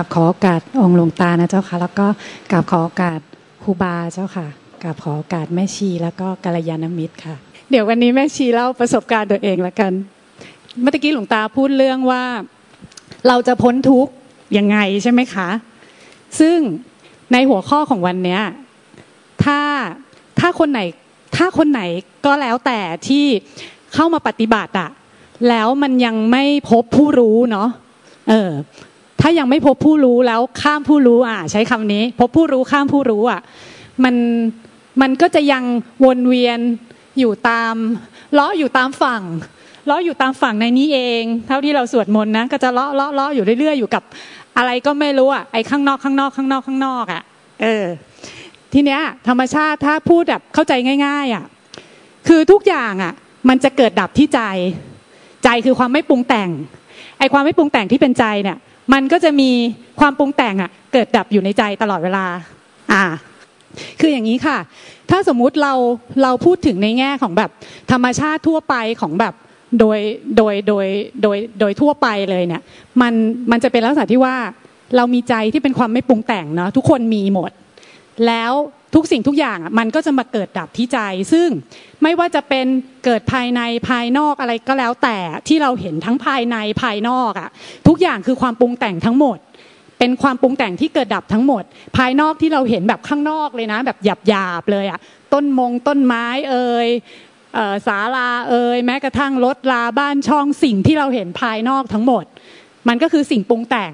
[0.00, 2.06] กับขอโอกาสองหลวงตานะเจ้าค่ะ แล้วก็
[2.52, 3.20] กับขอโอกาส
[3.62, 4.46] ครูบาเจ้าค่ะ
[4.82, 7.34] กับขอโอกาสแม่ชีแล้วก็กัลยาณมิตรค่ะ
[7.70, 9.92] เดี๋ยววันนี้แม่ชีเล่าประสบการณ์ตัวเองละกัน
[10.80, 12.24] เมื่อกี้หลวงตาพูดเรื่องว่า
[13.28, 14.12] เราจะพ้นทุกข์
[14.56, 15.48] ยังไงใช่ไหมคะ
[16.40, 16.58] ซึ่ง
[17.32, 18.38] ในหัวข้อของวันนี้
[19.44, 19.60] ถ้า
[20.40, 20.80] ถ้าคนไหน
[21.36, 21.82] ถ้าคนไหน
[22.26, 23.26] ก็แล้วแต่ที่
[23.94, 24.90] เข้ามาปฏิบัติอะ
[25.48, 27.68] แล้วมันยังไม่พบผู้รู้เนาะ
[28.30, 28.50] เออ
[29.20, 33.40] ถ้ายังไม่พบผู้รู้แล้วข้ามผู้รู้อะใช้คำนี้ พบผู้รู้ข้ามผู้รู้อะ
[34.04, 34.14] มัน
[35.02, 35.64] มันก็จะยัง
[36.04, 36.58] วนเวียน
[37.18, 37.74] อยู่ตาม
[38.38, 39.22] ลาะอยู่ตามฝั่ง
[39.90, 44.02] ลาะอยู่ตามฝั่งในนี้เอง เท่าที่เราสวดมนต์นะก็จะเลาะเลาะเลาะอยู่เรื่อยๆอยู่กับ
[44.56, 47.22] อะไรก็ไม่รู้อะไอ้ข้างนอกข้างนอกข้างนอกข้างนอกอะ
[47.62, 47.86] เออ
[48.72, 50.72] ทีเนี้ยธรรมชาติถ้าพูดแบบเข้าใจ
[51.06, 51.44] ง่าย ๆอะ
[52.28, 53.12] คือทุกอย่างอะ
[53.48, 54.40] มันจะเกิดดับที่ใจ
[55.44, 56.50] ใจคือความไม่ปรุงแต่ง
[57.18, 58.58] ไอ้ความไม่ปรุงแต่งที่เป็นใจเนี่ย
[58.92, 59.50] มันก็จะมี
[60.00, 62.24] ความปรุงแต่งอะเกิดดับอยู่ในใจตลอดเวลา
[62.92, 63.04] อ่า
[64.00, 64.58] คืออย่างนี้ค่ะ
[65.10, 65.74] ถ้าสมมุติเรา
[66.22, 67.50] เราพูดถึงในแง่ของแบบ
[67.90, 69.34] ธรรมชาติทั่วไปของแบบ
[69.80, 69.98] โดย
[70.36, 70.86] โดยโดย
[71.22, 72.62] โดยโดยทั่วไปเลยเนี่ย
[73.00, 73.12] มัน
[73.50, 74.36] มันจะเป็นลักษณะที่ว่า
[74.96, 77.50] เรามีใจที่เป็นความไม่ปรุงแต่งเนาะทุกคนมีหมด
[78.26, 78.52] แล้ว
[78.94, 80.98] ทุกสิ่งทุกอย่างมันก็จะมาเกิดดับที่ใจ
[81.32, 81.48] ซึ่ง
[82.02, 82.66] ไม่ว่าจะเป็น
[83.04, 87.50] เกิดภายในภายนอกอะไรก็แล้วแต่ที่เราเห็นทั้งภายในภายนอกอะ
[87.88, 89.38] ทุกอย่างคือความปรุงแต่งทั้งหมด
[89.98, 91.62] เป็นความปรุงแต่งที่เกิดดับทั้งหมด
[91.96, 94.98] ภายนอกที่เราเห็นแบบข้างนอกเลยนะ แบบหยาบหยาบเลยอะ
[95.32, 96.88] ต้นมงต้นไม้เอ่ย
[97.86, 102.24] ศาลาเอ่ยแม้กระทั่งรถลาบ้านช่องสิ่งที่เราเห็นภายนอกทั้งหมด
[102.88, 103.92] มันก็คือสิ่งปรุงแต่ง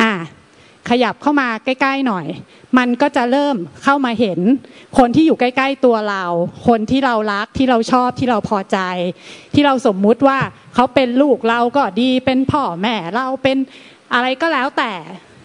[0.00, 0.12] อ่า
[0.90, 2.26] ขยับเข้ามาใกล้ ๆหน่อย
[2.78, 4.38] มันก็จะเริ่มเข้ามาเห็น
[4.98, 6.24] คนที่อยู่ใกล้ ๆ ตัวเรา
[6.66, 8.78] คนที่เรารักที่เราชอบที่เราพอใจ
[9.54, 10.38] ที่เราสมมุติว่า
[10.74, 13.56] เขาเป็นลูกเราก็ดีเป็นพ่อแม่เราเป็น
[14.14, 14.92] อะไรก็แล้วแต่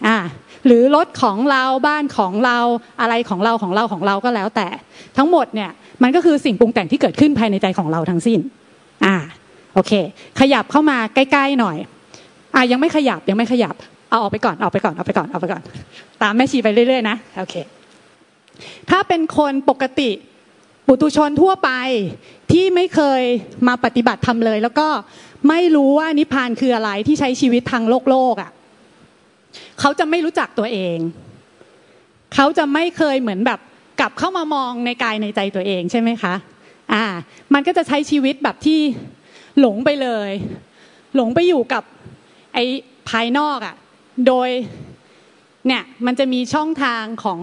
[0.06, 0.18] อ่า
[0.66, 2.58] หรือรถของเราบ้านของเรา
[3.00, 4.68] อะไรของเราของเราของเราก็แล้วแต่
[5.16, 5.70] ทั้งหมดเนี่ย
[6.02, 8.40] มันก็คือสิ่งปรุงแต่งที่เกิดขึ้นภายในใจของเราทั้งสิ้น
[9.04, 9.16] อ่า
[9.74, 9.92] โอเค
[10.40, 11.76] ขยับเข้ามาใกล้ ๆ หน่อย
[12.54, 13.74] อ่ายังไม่ขยับยังไม่ขยับ
[14.12, 15.62] เอาออกไปก่อนเอาไปก่อนเอาไปก่อนเอาไปก่อน
[16.22, 17.54] ตามแม่ชีไปเรื่อยๆนะโอเค
[18.90, 20.10] ถ้าเป็นคนปกติ
[20.86, 21.70] ปุตุชนทั่วไป
[22.52, 23.22] ที่ไม่เคย
[23.68, 24.88] มาปฏิบัติทำเลย แล้วก็
[25.48, 28.50] ไม่รู้ว่านิพพานคืออะไรที่ใช้ชีวิตทางโลกโลกอะ
[29.80, 30.98] เขาจะไม่รู้จักตัวเอง
[32.34, 33.60] เขาจะไม่เคยเหมือนแบบ
[34.00, 36.34] กลับเข้ามามองในกายในใจตัวเองใช่ไหมคะ
[36.92, 37.04] อ่า
[37.54, 38.80] มันก็จะใช้ชีวิตแบบที่
[39.60, 40.30] หลงไปเลย
[41.16, 41.82] หลงไปอยู่กับ
[42.54, 42.64] ไอ้
[43.10, 43.74] ภายนอกอะ
[44.26, 44.48] โดย
[45.66, 47.40] เนี่ยมันจะมีช่องทางของ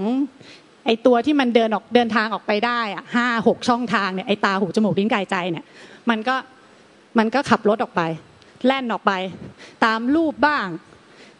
[0.85, 5.65] ไอตัวที่มันเดินออกเดินทางออกไปได้อะห้าหกช่องทางเนี่ยไอตาหูจมูกลิ้นกายใจเนี่ย
[6.09, 6.35] มันก็
[7.17, 8.01] มันก็ขับรถออกไป
[8.65, 9.11] แล่นออกไป
[9.85, 10.67] ตามรูปบ้าง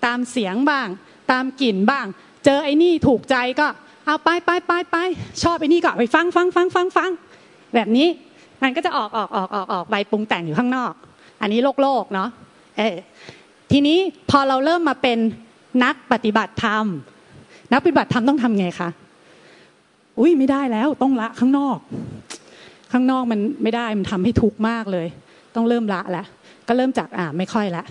[0.06, 0.88] ตามเสียงบ้าง
[1.32, 2.06] ตามกลิ่นบ้าง
[2.46, 3.68] เจอไอ้นี่ถูกใจก็
[4.06, 4.98] เอาไปไปไปไป
[5.44, 7.10] ชอบไอ้นี่ก็ไปฟังฟังฟังฟังฟัง
[7.76, 8.08] แบบนี้
[8.64, 10.94] มันก็จะออกออกออกออกออกใบปรุงแต่งอยู่ข้างนอก
[11.42, 12.30] อันนี้โลกโลกเนาะ
[12.78, 12.98] เออ
[13.72, 13.98] ทีนี้
[14.30, 15.18] พอเราเริ่มมาเป็น
[15.84, 16.86] นักปฏิบัติธรรม
[17.72, 18.90] นักปฏิบัติธรรมต้องทำไงคะ
[20.20, 21.78] อุ้ยไม่ได้แล้วต้องละข้างนอก
[22.92, 25.08] ข้างนอกมันไม่ได้มันทำให้ทุกข์มากเลย
[25.56, 26.26] ต้องเริ่มละแล้ว
[26.68, 27.84] ก็เริ่มจากอ่าไม่ค่อยละ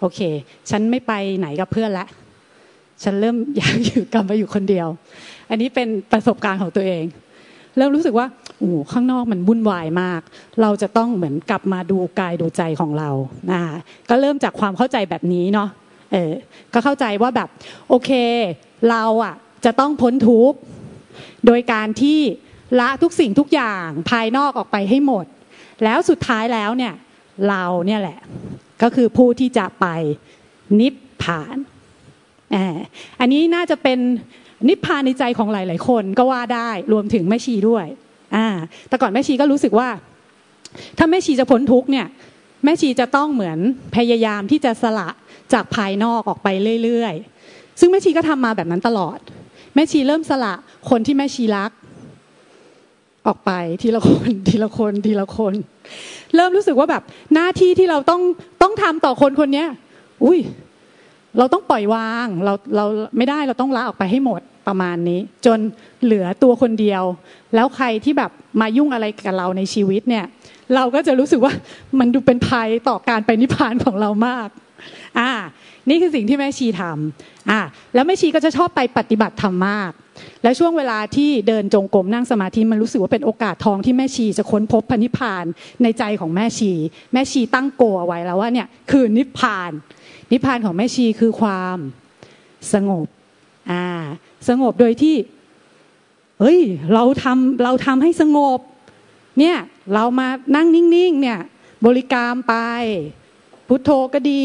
[0.00, 0.20] โอเค
[0.70, 2.06] ฉันไม่ไปไหนกับเพื่อนละ
[3.04, 4.88] ฉันเริ่มอยากอยู่กลับมาอยู่คนเดียว
[5.50, 7.04] อันนี้เป็นประสบการณ์ของตัวเอง
[7.76, 8.26] เริ่มรู้สึกว่า
[8.58, 10.20] โอ้ข้างนอกมันวุ่นวายมาก
[10.62, 13.10] เราจะต้องเหมือนกลับมาดูกายดูใจของเรา
[13.50, 13.60] นะ
[14.08, 15.68] ก็เริ่มจากความเข้าใจแบบนี้เนาะ
[16.12, 16.32] เออ
[16.72, 17.48] ก็เข้าใจว่าแบบ
[17.88, 18.10] โอเค
[18.90, 19.34] เราอะ
[19.64, 20.58] จะต้องพ้นทุกข์
[21.46, 22.20] โดยการที่
[22.80, 25.26] ละทุกสิ่งทุกอย่างภายนอกออกไปให้หมด
[25.84, 26.94] แล้วสุดท้ายแล้วเนี่ย
[27.48, 28.18] เราเนี่ยแหละ
[28.82, 29.86] ก็คือผู้ที่จะไป
[30.80, 31.56] นิพพาน
[33.20, 33.98] อันนี้น่าจะเป็น
[34.68, 37.86] นิพพานในใจของหลาย ๆ คนก็ว่าได้รวมถึงแม่ชีด้วย
[38.34, 38.46] อ่า
[38.88, 39.88] แต่ก่อนแม่ชีก็รู้สึกว่า
[40.98, 42.06] ถ้าแม่ชีจะพ้นทุกเนี่ย
[42.64, 43.58] แม่ชีจะต้องเหมือน
[43.96, 45.08] พยายามที่จะสละ
[45.52, 46.48] จากภายนอกออกไป
[46.84, 49.18] เรื่อยๆ ซึ่งแม่ชีก็ทำมาแบบนั้นตลอด
[49.74, 50.54] แม่ชีเริ่มสละ
[50.90, 51.70] คนที่แม่ชีรัก
[53.26, 53.50] ออกไป
[53.82, 55.54] ทีละคนทีละคนทีละคน
[56.34, 57.02] เริ่มรู้สึกว่าแบบ
[57.34, 58.22] หน้าที่ที่เราต้อง
[58.62, 59.64] ต้องทำต่อคนคนนี้
[60.24, 60.38] อุ้ย
[61.38, 62.84] เราต้องปล่อยวางเราเรา
[63.16, 65.58] ไม่ได้เราต้องละออกไปให้หมดประมาณนี้ จน
[66.04, 67.02] เหลือตัวคนเดียว
[67.54, 68.30] แล้วใครที่แบบ
[68.60, 70.24] มายุ่งอะไรกับเราในชีวิตเนี่ย
[70.74, 71.52] เราก็จะรู้สึกว่า
[71.98, 74.48] มันดูเป็นภัยต่อการไปนิพพานของเรามาก
[75.18, 75.32] อ่า
[75.88, 77.60] นี่คือสิ่งที่แม่ชีทำอ่า
[77.94, 79.92] แล้วแม่ชีก็จะชอบไปปฏิบัติธรรมมาก
[80.42, 85.44] และช่วงเวลาที่เดินจงกรมนั่งสมาธิมันรู้สึกว่าเป็นโอกาสทองที่แม่ชีจะค้นพบพระนิพพาน
[85.82, 86.72] ในใจของแม่ชี
[87.12, 89.70] แม่ชีตั้งโกเอาไว้แล้วว่าเนี่ยคือนิพพาน
[90.32, 91.78] นิพพานของแม่ชีคือความ
[92.72, 93.06] สงบ
[93.70, 93.86] อ่า
[94.48, 95.14] สงบโดยที่
[96.40, 96.58] เฮ้ย
[96.94, 98.60] เราทำเราทำให้สงบ
[99.38, 99.56] เนี่ย
[99.94, 101.40] เรามานั่งนิ่งๆ เนี่ย
[101.86, 102.54] บริกรรมไป
[103.68, 104.44] พุทโธก็ดี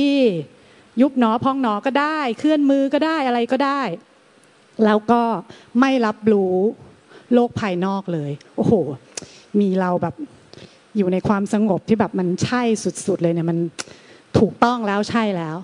[1.02, 3.82] ยุบหนอพองหนอก็ได้ เคลื่อนมือก็ได้อะไรก็ได้
[4.86, 5.24] แล้วก็
[5.80, 6.56] ไม่รับรู้
[7.34, 8.74] โลกภายนอกเลย โอ้โห
[9.60, 10.16] มีเราแบบ
[10.98, 12.62] อยู่ในความสงบที่แบบมันใช่
[13.08, 13.58] สุดๆเลยเนี่ยมัน
[14.40, 15.58] ถูกต้องแล้วใช่แล้ว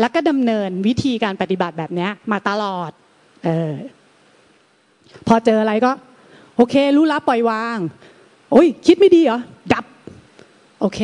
[0.00, 2.90] แล้วก็ดำเนินวิธีการปฏิบัติแบบนี้มาตลอด
[3.44, 3.72] เออ
[5.26, 5.92] พอเจออะไรก็
[6.56, 7.78] โอเค รู้รับปล่อยวาง
[8.52, 9.40] โอ้ยคิดไม่ดีเหรอ
[9.72, 9.84] ดับ
[10.80, 11.00] โอเค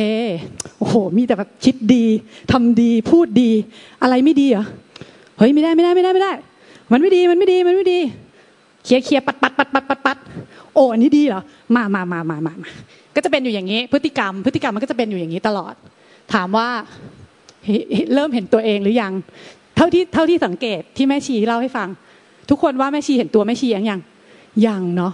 [0.77, 2.05] โอ้โห มีแต่แบบคิดดี
[2.51, 3.51] ทำดีพูดดี
[4.01, 4.65] อะไรไม่ดีเหรอ
[5.37, 6.33] เฮ้ยไม่ได้ไม่ได้ไม่ได้ไม่ได้
[6.91, 7.99] มันไม่ดีมันไม่ดีมันไม่ดี
[8.83, 10.17] เคลียร์เคลียร์ปัดปัดปัดปัดปัดปัด
[10.73, 11.41] โอ้อันนี้ดีเหรอ
[11.75, 12.69] มามามามามามา
[13.15, 15.73] ก็จะเป็นอยู่อย่างนี้ พฤติกรรม พฤติกรรมมันก็จะเป็นอยู่อย่างนี้ตลอด
[16.33, 16.67] ถามว่า
[18.13, 19.13] เริ่มเห็นตัวเองหรือยัง
[19.75, 21.89] เท่าที่เท่าที่สังเกตที่แม่ชีเล่าให้ฟัง
[22.49, 23.99] ทุกคนว่าแม่ชีเห็นตัวแม่ชียังยัง
[24.65, 25.13] ยังเนาะ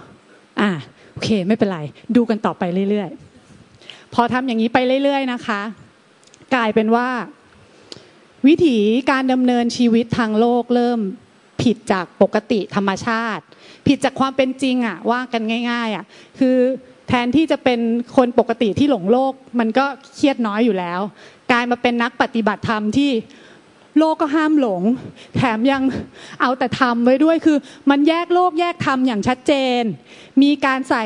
[0.62, 0.71] อ่า
[1.12, 1.79] โอเค ไม่เป็นไร
[2.15, 5.62] ดูกันต่อไปเรื่อยๆ พอทำอย่างนี้ไปเรื่อย ๆ นะคะ
[6.56, 7.07] กลายเป็นว่า
[8.47, 8.77] วิถี
[9.12, 11.00] การดำเนินชีวิตทางโลกเริ่ม
[11.62, 13.44] ผิดจากปกติธรรมชาติ
[13.88, 15.41] ผิดจากความเป็นจริงอะว่ากัน
[15.71, 16.06] ง่าย ๆอะ
[16.39, 16.57] คือ
[17.07, 17.80] แทนที่จะเป็น
[18.18, 19.85] คนปกติที่หลงโลก มันก็
[20.15, 21.00] เครียดน้อยอยู่แล้ว
[21.51, 23.12] กลายมาเป็นนักปฏิบัติธรรมที่
[23.99, 24.81] โลกก็ห้ามหลง
[25.38, 25.81] แถมยัง
[26.41, 27.57] เอาแต่ทำไว้ด้วยคือ
[27.89, 29.81] มันแยกโลกแยกธรรมอย่างชัดเจน
[30.41, 31.05] มีการใส่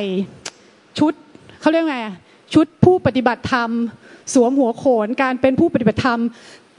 [1.00, 1.14] ชุด
[1.62, 1.98] เขาเรียกไง
[2.54, 3.70] ชุดผู้ปฏิบัติธรรม
[4.34, 6.20] สวมหัวโขนการเป็นผู้ปฏิบัติธรรม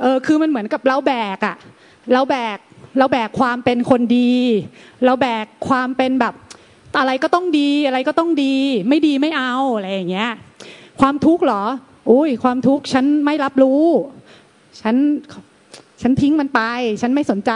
[0.03, 1.57] เออคือมันเหมือนกับเราแบกอะ
[2.13, 2.59] เราแบก
[2.99, 4.33] เราแบกความเป็นคนดี
[5.05, 6.35] เราแบกความเป็นแบบ
[6.99, 8.55] อะไรก็ต้องดีอะไรก็ต้องดี
[8.89, 10.31] ไม่ดีไม่เอาอะไรอย่างเงี้ย
[11.01, 11.65] ความทุกข์เหรอ
[12.11, 13.83] อุ้ยความทุกข์ฉันไม่รับรู้
[14.81, 14.97] ฉัน
[16.03, 16.61] ฉันทิ้งมันไป
[17.03, 17.53] ฉันไม่สนใจ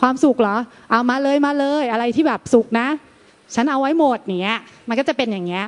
[0.00, 0.56] ความสุขเหรอ
[0.90, 2.88] เอามาเลยมาเลย อะไรที่แบบสุขนะ
[3.54, 4.58] ฉันเอาไว้หมดเนี้ย
[4.88, 5.64] มันก็จะเป็นอย่างเงี้ย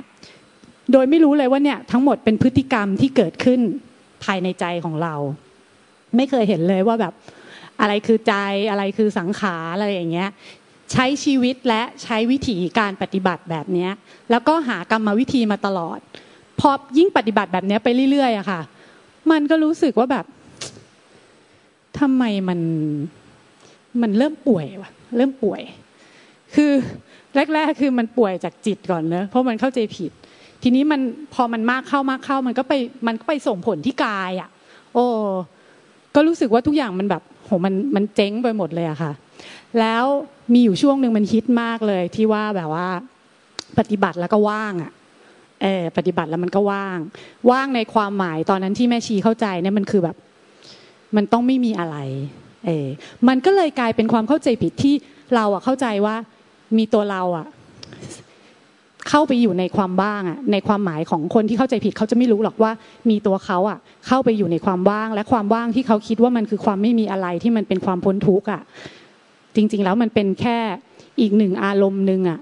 [0.93, 3.61] โดยไม่รู้เลยว่าเนี่ยทั้งหมดเป็นพฤติกรรมที่เกิดขึ้น
[4.25, 5.15] ภายในใจของเรา
[6.17, 7.13] ไม่เคยเห็นเลยว่าแบบ
[7.81, 8.35] อะไรคือใจ
[8.71, 10.29] อะไรคือสังขารอะไรอย่างเงี้ย
[10.93, 13.89] ใช้ชีวิตและใช้วิธีการปฏิบัติแบบนี้
[14.31, 15.99] แล้วก็หากรรมวิธีมาตลอด
[16.61, 18.61] พอยิ่งปฏิบัติแบบนี้ไปเรื่อยๆอะค่ะ
[19.31, 20.25] มันก็รู้สึกว่าแบบ
[22.03, 22.61] ทำไมมัน
[24.03, 25.63] มันเริ่มป่วยวะเริ่มป่วย
[26.55, 26.73] คือ
[27.55, 30.11] แรก ๆ คือมันป่วยจากจิตก่อนเนอะเพราะมันเข้าใจผิด
[30.63, 31.01] ทีนี้มัน
[31.35, 32.73] พอมันมากเข้ามากเข้า มันก็ไป
[33.07, 34.49] มันก็ไปส่งผลที่กายอะ
[34.95, 35.05] โอ้
[36.15, 39.13] ก็รู้สึกว่าทุกอย่างมันแบบโหมันมันเจ๊งไปหมดเลยอะค่ะ
[39.81, 40.05] แล้ว
[40.53, 42.89] มีอยู่ช่วงหนึ่งมันฮิตมากเลยที่ว่าแบบว่า
[43.79, 44.93] ปฏิบัติแล้วก็ว่างอะ
[45.63, 46.99] เออปฏิบัติแล้วมันก็ว่าง
[47.51, 50.17] ว่างในความหมายตอนนั้นที่แม่ชีเข้าใจเนี่ยมันคือแบบ
[51.17, 51.97] มันต้องไม่มีอะไร
[52.67, 52.87] เออ
[53.29, 54.94] มันก็เลยกลายเป็นความเข้าใจผิดที่
[55.35, 56.17] เราอะเข้าใจว่า
[56.79, 57.47] มีตัวเราอะ
[59.09, 62.73] เข้าไปอยู่ในความว่างอะในความหมายของคนที่เข้าใจผิดเขาจะไม่รู้หรอกว่า
[63.11, 68.63] มีตัวเขาอะเข้าไปอยู่ในความว่าง และความว่างที่เขาคิดว่ามันคือความไม่มีอะไรที่มันเป็นความพ้นทุกข์อะ
[69.56, 70.58] จริง ๆ แล้วมันเป็นแค่
[71.20, 72.39] อีกหนึ่งอารมณ์หนึ่งอะ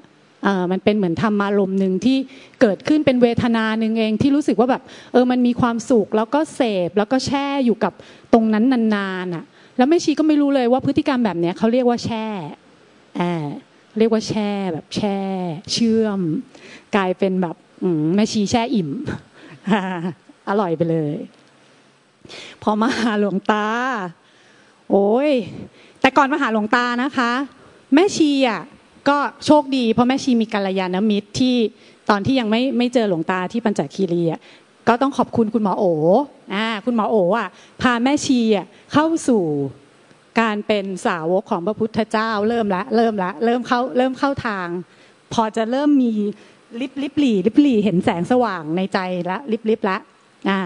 [0.70, 2.16] มันเป็นเหมือนธรรมารมณ์หนึ่งที่
[2.60, 4.82] เกิดขึ้นเป็นเวทนาหนึ่งเองที่รู้สึกว่าแบบ
[5.12, 7.92] เออมันมีความสุขแล้วก็เสพแล้วก็แช่อยู่กับ
[8.32, 9.44] ตรงนั้นนานๆอะ
[9.76, 12.26] แล้วแม่ชีก็ไม่รู้เลยว่าพฤติกรรมแบบเนี้ยเขาเรียกว่าแช่
[13.16, 13.22] แอ
[13.98, 15.18] เรียกว่าแช่แบบแช่
[15.72, 16.20] เชื่อม
[16.96, 17.56] กลายเป็นแบบ
[18.14, 18.90] แม่ชีแช่อิ่ม
[20.48, 21.16] อร่อยไปเลย
[22.62, 23.66] พอมาหาหลวงตา
[24.90, 25.30] โอ้ย
[26.00, 27.32] แต่ก่อนมาหาหลวงตานะคะ
[27.94, 28.62] แม่ชีอะ
[29.08, 31.56] ก็โชคดีเพราะแม่ชีมีกัลยาณมิตรที่
[32.10, 34.40] ตอนที่ยังไม่ไม่เจอหลวงตาที่ปัญจคีรีอะ
[34.88, 35.92] ก็ต้องขอบคุณคุณหมอโอ๋
[36.54, 37.48] อ่าคุณหมอโอ๋อะ
[37.82, 39.44] พาแม่ชีอะเข้าสู่
[40.40, 44.68] การเป็นสาวกของพระพุทธเจ้าเริ่มละเริ่มละเริ่มเข้าเริ่มเข้าทาง
[45.32, 46.12] พอจะเริ่มมี
[46.80, 48.98] ลิบลิบหลีลิบหลีเห็นแสงสว่างในใจ
[49.30, 49.96] ละลิบลิบละ
[50.48, 50.60] อ่า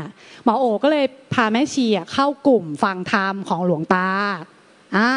[0.45, 4.09] หมอโอ๋ก็เลยพาแม่ชีเข้ากลุ่มฟังธรรมของหลวงตา
[4.97, 5.11] อ่า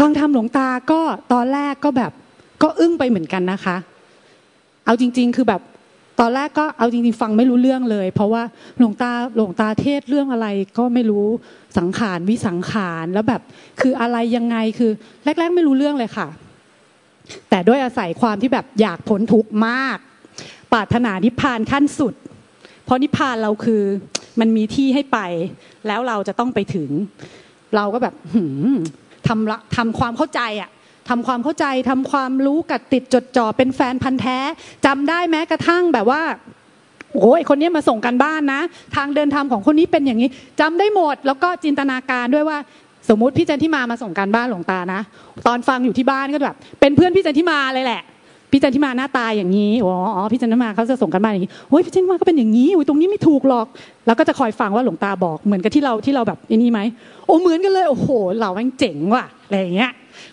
[0.00, 1.00] ฟังธรรมหลวงตาก็
[1.32, 2.12] ตอนแรกก็แบบ
[2.62, 3.76] ก็อึ้งไปเหมือนกันนะคะ
[4.84, 5.62] เอาจริง ๆ คือแบบ
[6.20, 8.42] ตอนแรกก็เอาจริงๆฟังไม่รู้เรื่องเลย เพราะว่า
[8.78, 10.46] หลวงตาหลวงตาเทศเรื่องอะไร
[10.78, 11.26] ก็ไม่รู้
[11.78, 13.42] สังขารวิสังขารแล้วแบบ
[13.80, 14.90] คืออะไรยังไงคือ
[15.24, 16.28] แรก ๆ ไม่รู้เรื่องเลยค่ะ
[17.50, 19.98] แต่ด้วยอาศัยความที่แบบอยากพ้นทุกข์มาก
[20.72, 22.14] ปรารถนานิพพานขั้นสุด
[22.84, 23.82] เพราะนิพพานเราคือ
[24.40, 25.18] มันมีที่ให้ไป
[25.86, 26.88] แล้วเราจะต้องไปถึง
[27.76, 28.14] เราก็แบบ
[29.30, 30.70] ทำทำความเข้าใจอะ
[31.08, 34.38] ทำความเข้าใจทำความรู้กัดติดจดจ่อเป็นแฟนพันธ์แท้
[34.86, 36.22] จำได้แม้กระทั่งแบบว่า
[37.20, 38.60] โอ้ยคนนี้มาส่งกันบ้านนะ
[38.96, 40.28] ทางเดินทางของคนนี้เป็นอย่างนี้
[40.60, 42.58] จำได้หมด แล้วก็จินตนาการด้วยว่า
[43.08, 45.00] สมมติพี่จันทิมามาส่งการบ้านหลวงตานะ
[45.46, 48.02] ตอนฟังอยู่ที่บ้านก็แบบ เป็นเพื่อนพี่จันทิมาเลยแหละ
[48.50, 49.92] พี่จันทิมาหน้าตาอย่างนี้อ๋อ
[50.32, 53.66] พี่จันทิมาเขาจะส่งกันบ้านอย่างนี้เฮ้ยพี่จันทิมาก็เป็นอย่างนี้อุ้ยตรงนี้ไม่ถูกหรอก
[54.06, 56.80] แล้วก็จะคอยฟังว่าหลวงตาบอกเหมือนกับที่เราที่เราแบบนี่ไหม
[57.26, 58.08] โอ้เหมือนกันเลยโอ้โห
[58.40, 59.90] เราแม่งเจ๋งว่ะอะไรอย่างเงี้ย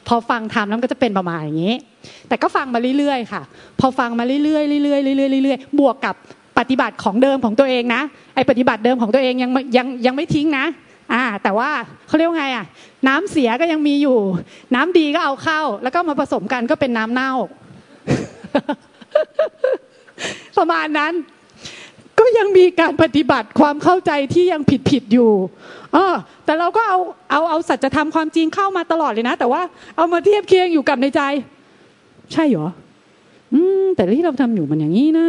[0.08, 1.76] พอฟังทำแล้วก็จะเป็นประมาณอย่างนี้
[2.28, 3.42] แต่ก็ฟังมาเรื่อยๆค่ะ
[3.80, 6.16] พอฟังมาเรื่อยๆเรื่อยๆเรื่อยๆเรื่อยๆบวกกับ
[6.58, 8.02] ปฏิบัติของเดิมของตัวเองนะ
[8.36, 10.66] ไอปฏิบัติเดิมของตัวเองยังยังยังไม่ทิ้งนะ
[11.14, 11.70] อ่าแต่ว่า
[12.08, 12.66] เขาเรียกว่าไงอะ
[13.08, 14.18] น้ำเสียก็ยังมีอยู่
[14.76, 17.32] น้ำดีก็เอาเข้า แล้วก็มาผสมกันก็เป็นน้ำเน่า
[20.58, 21.14] ประมาณนั้น
[22.20, 25.32] ก็ยังมีการปฏิบัติความเข้าใจที่ยังผิดผิดอยู่
[25.94, 26.14] เออ
[26.46, 27.00] แต่เราก็เอา
[27.32, 29.62] เอาเอาสัจธรรมความจริงเข้ามาตลอดเลยนะ แต่ว่า
[29.98, 31.22] เอามาเทียบเคียงอยู่กับในใจ
[32.34, 32.70] ใช่เหรอ
[33.54, 35.28] อืม แต่ที่เราทำอยู่มันอย่างนี้นะ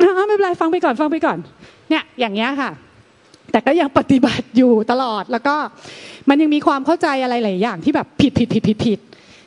[0.00, 1.38] อาไม่เป็นไรฟังไปก่อนฟังไปก่อน
[1.90, 2.70] เนี่ย อย่างเงี้ยค่ะ
[3.52, 5.56] แต่ก็ยังปฏิบัติอยู่ตลอดแล้วก็
[6.28, 8.98] มันยังมีความเข้าใจอะไรหลายอย่างที่แบบผิดผิดผิดผิดผิด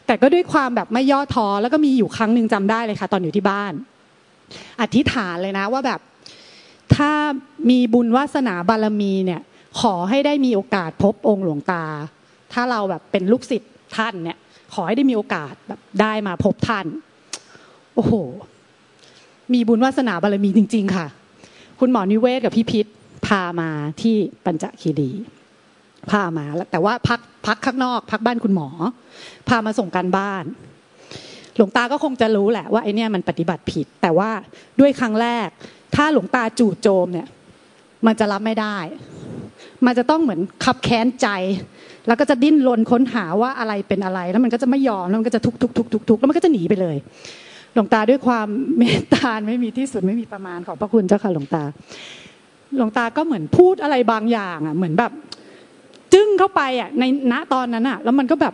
[0.07, 3.73] แต่ก็ด้วยความแบบไม่ย่อท้อแล้วก็มีอยู่ครั้งหนึ่งจำได้เลยค่ะ ตอนอยู่ที่บ้าน
[4.81, 5.99] อธิษฐานเลยนะว่าแบบ
[6.95, 7.11] ถ้า
[7.69, 9.41] มีบุญวาสนาบารมีเนี่ย
[9.79, 11.83] ขอให้ได้มีโอกาสพบองค์หลวงตา
[12.53, 14.37] ถ้าเราแบบเป็นลูกศิษย์ท่านเนี่ย
[14.73, 16.85] ขอให้ได้มีโอกาสแบบได้มาพบท่าน
[17.95, 18.13] โอ้โห
[19.53, 21.07] มีบุญวาสนาบารมีจริง ๆ ค่ะ
[21.79, 22.85] คุณหมอนิเวศกับพี่พิษ
[23.27, 23.69] พามา
[24.01, 25.11] ที่ปัญจคีรี
[26.09, 28.69] พามาแล้วแต่ว่าพักพักข้างนอก พักบ้านคุณหมอ
[29.47, 30.43] พามาส่งการบ้าน
[31.55, 34.29] หลวงตาก็คงจะรู้แหละว่าไอเนี่ยมันปฏิบัติผิด แต่ว่า
[34.79, 35.47] ด้วยครั้งแรก
[35.95, 37.27] ถ้าหลวงตาจู่โจมเนี่ย
[38.05, 38.77] มันจะรับไม่ได้
[39.85, 41.27] มันจะต้องเหมือนขับแค้นใจ
[42.07, 46.97] แล้วก็จะดิ้นรนค้นหาว่าอะไรเป็นอะไร แล้วมันก็จะไม่ยอมแล้วมันก็จะทุกทุกทุกทุกทุกแล้วมันก็จะหนีไปเลย
[47.73, 48.47] หลวงตาด้วยความ
[48.77, 51.63] เมตตาไม่มีที่สุดไม่มีประมาณขอบพระคุณเจ้าค่ะหลวงตา
[52.77, 55.11] หลวงตาก็เหมือนพูดอะไรบางอย่างอะ เหมือนแบบ
[56.13, 58.53] จึ้งเข้าไปอะในณตอนนั้นอะ แล้วมันก็แบบ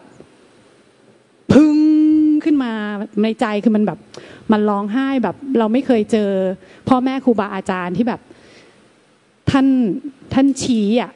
[1.54, 1.76] พึ่ง
[2.44, 2.72] ขึ้นมา
[3.24, 4.00] ในใจคือมันแบบ
[4.52, 6.30] มันร้องไห้แบบ เราไม่เคยเจอ
[6.90, 8.22] พ่อแม่ครูบาอาจารย์ที่แบบ
[9.52, 9.68] ท่าน
[10.34, 11.12] ท่านชี้อะ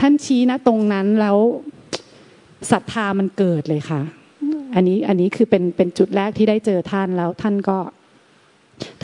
[0.00, 1.38] ท่านชี้นะตรงนั้นแล้ว
[2.70, 4.00] ศรัทธามันเกิดเลยค่ะ
[4.74, 7.78] อันนี้อันนี้คือเป็นเป็นจุดแรกที่ได้เจอท่านแล้วท่านก็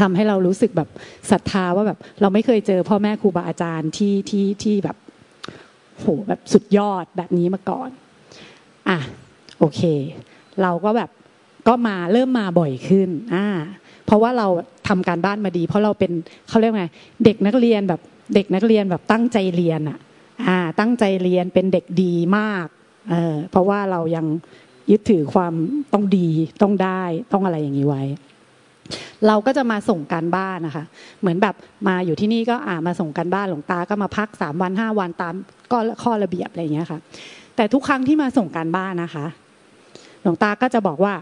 [0.01, 0.89] ทำให้เรารู้สึกแบบ
[1.31, 4.97] ศรัทธาว่าแบบ เราไม่เคยเจอพ่อแม่ครูบาอาจารย์ที่ที่ที่แบบ
[5.99, 7.91] โหแบบสุดยอดแบบนี้มาก่อน
[8.89, 8.99] อะ
[9.61, 9.81] โอเค
[10.63, 11.11] เราก็แบบ
[11.69, 13.47] ก็มาเริ่มมาบ่อยขึ้นอ่า
[14.07, 14.47] เพราะว่าเรา
[14.89, 16.13] ทำการบ้านมาดี เพราะเราเป็น
[16.49, 16.87] เขาเรียกไง
[17.25, 18.01] เด็กนักเรียนแบบ
[18.35, 19.99] เด็กนักเรียนแบบตั้งใจเรียนอะ
[20.49, 22.67] อ่าตั้งใจเรียนเป็นเด็กดีมาก
[23.11, 24.27] เออเพราะว่าเรายัง
[24.91, 25.55] ยึดถือความ
[25.93, 26.29] ต้องดี
[26.63, 27.03] ต้องได้
[27.33, 28.03] ต้องอะไรอย่างนี้ไว้
[29.27, 30.85] เราก็จะมาส่งการบ้านนะคะ
[31.21, 31.55] เหมือนแบบ
[31.89, 35.35] มาอยู่ที่นี่ก็อ่ามาส่งการบ้านหลวงตาก็มาพักสามวันห้าวันตาม
[35.73, 36.99] ก็ข้อระเบียบอะไรอย่างเงี้ยค่ะ
[37.57, 39.27] แต่ทุกครั้งที่มาส่งการบ้านนะคะ
[40.23, 41.15] หลวงตาก็จะบอกว่า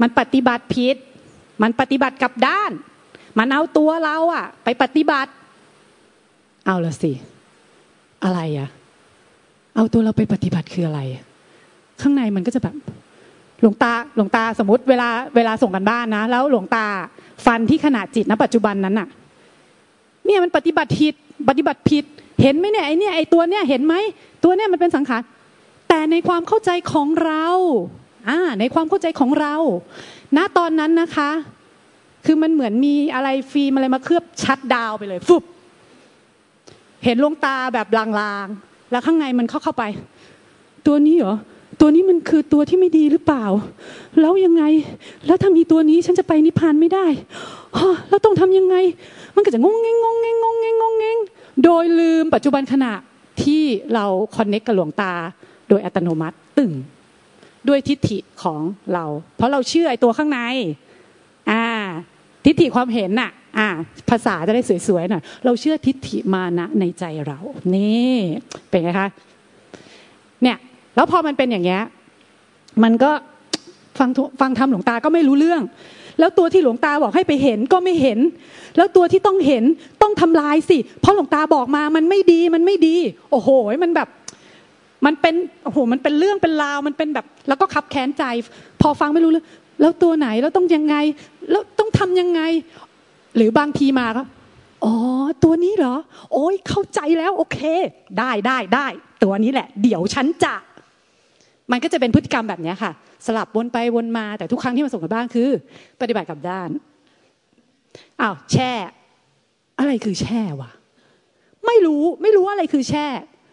[0.00, 0.96] มันปฏิบัติผิด
[1.62, 2.70] มันปฏิบัติกับด้าน
[3.38, 5.30] มันเอาตัวเราอะไปปฏิบัติ
[6.66, 7.12] เอาละสิ
[8.24, 8.68] อะไรอะ
[9.76, 11.00] เอาตัวเราไปปฏิบัติคืออะไร
[12.00, 12.74] ข้างในมันก็จะแบบ
[13.60, 16.86] หลวงตาหลวงตาสมมติเวลาเวลาส่งกันบ้านนะ แล้วหลวงตา
[17.46, 19.08] ฟันที่ขนาดจิตณปัจจุบันนั้นน่ะ
[20.24, 21.14] เนี่ยมันปฏิบัติผิด
[21.48, 22.04] ปฏิบัติผิด
[22.42, 23.94] เห็นไหมเนี่ยไอเนี่ยไอตัวเนี่ยเห็นไหม
[24.44, 25.22] ตัวเนี่ยมันเป็นสังขาร
[25.88, 27.44] แต่ในความเข้าใจของเรา
[28.28, 29.54] อ่าในความเข้าใจของเรา
[30.36, 31.30] ณตอนนั้นนะคะ
[32.26, 35.42] คือมันเหมือนมีอะไรฟิล์มอะไรมาเคลือบชัดดาวไปเลยฟุบ
[37.04, 39.84] เห็นลงตาแบบลางๆ แล้วข้างในมันเข้าเข้าไป
[40.86, 41.36] ตัวนี้เหรอ
[41.80, 43.44] ตัวนี้มันคือตัวที่ไม่ดีหรือเปล่า
[44.20, 44.62] แล้วยังไง
[45.26, 47.06] แล้วถ้ามีตัวนี้ฉันจะไปนิพพานไม่ได้
[48.08, 48.76] แล้วต้องทำยังไง
[49.34, 51.18] มันก็จะงงเงงงงเงงงงเงงงงง
[51.64, 52.92] โดยลืมปัจจุบันขณะ
[53.42, 53.62] ที่
[53.94, 54.04] เรา
[54.36, 55.12] คอนเน็กกับหลวงตา
[55.68, 56.72] โดยอัตโนมัติตึง
[57.68, 58.60] ด้วยทิฏฐิของ
[58.94, 59.04] เรา
[59.36, 60.40] เพราะเราเชื่อไอ้ตัวข้างใน
[61.50, 61.64] อ่า
[62.44, 63.68] ทิฏฐิความเห็นน่ะ อ่า
[64.10, 67.38] ภาษาจะได้สวยๆหน่อยเราเชื่อทิฏฐิมานะในใจเรา
[67.74, 68.14] นี่
[68.68, 69.08] เป็นไงคะ
[70.42, 70.56] เนี่ย
[70.94, 71.82] แล้วพอมันเป็นอย่างเงี้ย
[72.82, 73.10] มันก็
[73.98, 75.62] ฟังฟังทำหลวงตาก็ไม่รู้เรื่อง
[76.18, 78.18] แล้วตัวที่หลวงตาบอกให้ไปเห็นก็ไม่เห็น
[78.76, 79.64] แล้วตัวที่ต้องเห็น
[80.02, 82.96] ต้องทำลายสิ เพราะหลวงตาบอกมามันไม่ดีมันไม่ดี
[83.30, 83.48] โอ้โห
[83.84, 84.08] มันแบบ
[85.06, 85.34] มันเป็น
[85.64, 88.24] โอ้โหมันเป็นเรื่องเป็นราวมันเป็นแบบ แล้วก็ขับแค้นใจ
[88.80, 89.46] พอฟังไม่รู้เรื่อง
[89.80, 90.96] แล้วตัวไหนแล้วต้องยังไง
[91.50, 92.40] แล้วต้องทำยังไง
[93.36, 94.22] หรือบางทีมาก็
[94.84, 94.94] อ๋อ
[95.44, 95.96] ตัวนี้เหรอ
[96.32, 97.58] โอ้ยเข้าใจแล้วโอเค
[98.18, 98.86] ได้ได้ได้
[99.22, 100.54] ตัวนี้แหละ เดี๋ยวฉันจะ
[101.70, 102.92] มันก็จะเป็นพฤติกรรมแบบนี้ค่ะ
[103.26, 105.50] สลับวนไปวนมาแต่ทุกครั้งที่มาส่งกับบ้านคือ
[106.00, 106.68] ปฏิบัติกับด้าน
[108.20, 108.72] อ้าวแช่
[109.78, 110.70] อะไรคือแช่วะ
[111.66, 113.06] ไม่รู้ไม่รู้ว่าอะไรคือแช่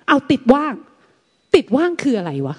[0.08, 0.74] เอาติดว่าง
[1.56, 2.56] ติดว่างคืออะไรวะ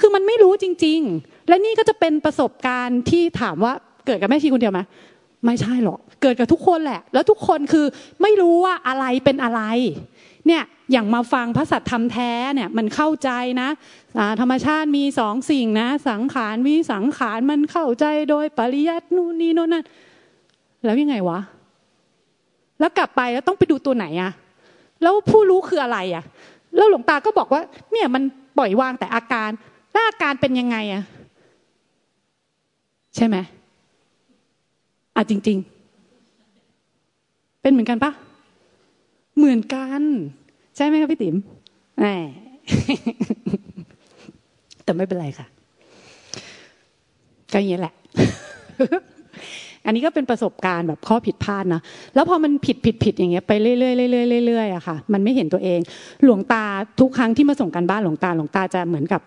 [0.00, 3.72] คือมันไม่รู้จริง ๆ และนี่ก็จะเป็นประสบการณ์ที่ถามว่า
[4.06, 4.80] เกิดกับแม่ชีคนเดียวไหม
[5.46, 7.86] ไม่ใช่หรอก เกิดกับทุกคนแหละ แล้วทุกคนคือ
[8.22, 9.60] ไม่รู้ว่าอะไรเป็นอะไร
[10.46, 13.30] เนี่ยอย่างมาฟังพระสัตธรรมแท้เนี่ยมันเข้าใจ
[13.60, 13.68] นะ
[14.40, 19.84] ธรรมชาติมีสองสิ่งนะ สังขารวิสังขารมันเข้าใจโดยปริยัตินู่นนี่โน่นนั่น
[20.84, 21.38] แล้วยังไงวะ
[22.80, 24.32] แล้วกลับไปแล้วต้องไปดูตัวไหนอะ
[25.02, 26.24] แล้วผู้รู้คืออะไรอะ
[26.76, 27.62] แล้วหลวงตาก็บอกว่า
[27.92, 28.22] เนี่ยมัน
[28.58, 29.50] ปล่อยวางแต่อาการ
[29.92, 31.02] แล้วอาการเป็นยังไงอะ
[33.16, 33.36] ใช่ไหม
[35.16, 35.58] อะจริง
[36.84, 38.12] ๆ เป็นเหมือนกันปะ
[39.36, 40.02] เหมือนกัน
[40.76, 41.36] ใช่ไหมครับพี่ติ๋ม
[41.98, 42.06] แหม
[44.84, 45.46] แต่ไม่เป็นไรค่ะ
[47.52, 47.94] ก็อย่างนี้แหละ
[49.86, 51.82] อันนี้ก็เป็นประสบการณ์แบบข้อผิดพลาดนะ
[52.14, 55.80] แล้วพอมันผิดผิดผิดอย่างเงี้ยไปเรื่อยเรื่อยเรื่อยเรื่อยอะค่ะ มันไม่เห็นตัวเอง
[56.24, 56.64] หลวงตา
[57.00, 59.22] ทุกครั้งที่มาส่งกันบ้านหลวงตาหลวงตาจะเหมือนกับ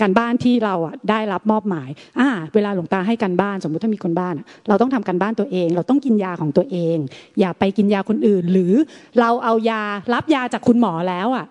[0.00, 4.34] การบ้านที่เราอะได้รับมอบหมายอ่าเวลาหลวงตาให้การบ้านสมมุติถ้ามีคนบ้าน
[4.68, 6.96] เราต้องทำการบ้านตัวเอง เราต้องกินยาของตัวเอง
[7.40, 8.74] อย่าไปกินยาคนอื่น หรือ
[9.20, 9.82] เราเอายา
[10.14, 11.46] รับยาจากคุณหมอแล้วอะ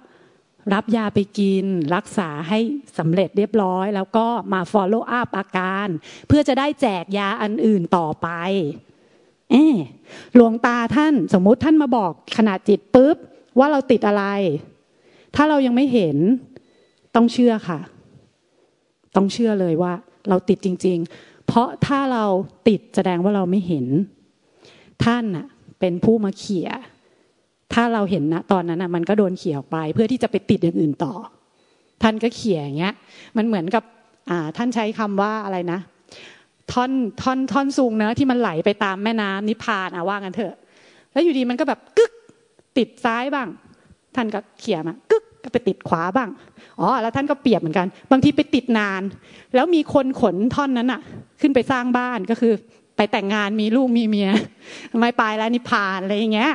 [0.73, 2.59] รับยาไปกิน รักษาให้
[2.97, 5.88] สำเร็จเรียบร้อย แล้วก็มา follow up อาการ
[6.27, 8.27] เพื่อจะได้แจกยาอันอื่นต่อไป
[9.51, 9.55] เอ
[10.35, 13.17] หลวงตาท่านสมมุติท่านมาบอกขนาดจิตปุ๊บ
[13.59, 14.25] ว่าเราติดอะไร
[15.35, 16.17] ถ้าเรายังไม่เห็น
[17.15, 17.79] ต้องเชื่อค่ะ
[19.15, 19.93] ต้องเชื่อเลยว่า
[20.29, 22.25] เราติดจริง ๆ เพราะถ้าเรา
[22.67, 23.85] ติดแสดงว่าเราไม่เห็น
[25.05, 25.47] ท่านน่ะ
[25.79, 26.69] เป็นผู้มาเขี่ย
[27.73, 31.13] ถ้าเราเห็นนะตอนนั้นน่ะมันก็โดนเขี่ยออกไป เพื่อที่จะไปติดอย่างอื่นต่อ
[32.03, 32.93] ท่านก็เขี่ยอย่างเงี้ย
[33.38, 33.83] มันเหมือนกับ
[34.29, 35.79] อ่าท่านใช้คำว่าอะไรนะ
[36.72, 36.91] ท่อน
[37.22, 40.55] ท่อนท่อนสูงเนะที่มันไหลไปตามแม่น้ำนิพานอะว่ากันเถอะ
[41.11, 42.11] แล้วอยู่ดีมันก็แบบกึก
[42.77, 43.48] ติดซ้ายบ้าง
[44.15, 46.29] ท่านก็เขี่ยมากึกก็ไปติดขวาบ้าง
[46.79, 49.01] อ๋อแล้วท่านก็เปรียบเหมือนกัน บางทีไปติดนาน
[49.55, 51.01] แล้วมีคนขนท่อนนั้นอะ
[51.41, 52.53] ขึ้นไปสร้างบ้านก็คือ
[52.98, 54.29] ไปแต่งงานมีลูกมีเมีย
[55.00, 56.53] ไม่ไปแล้วนิพานอะไรอย่างเงี้ย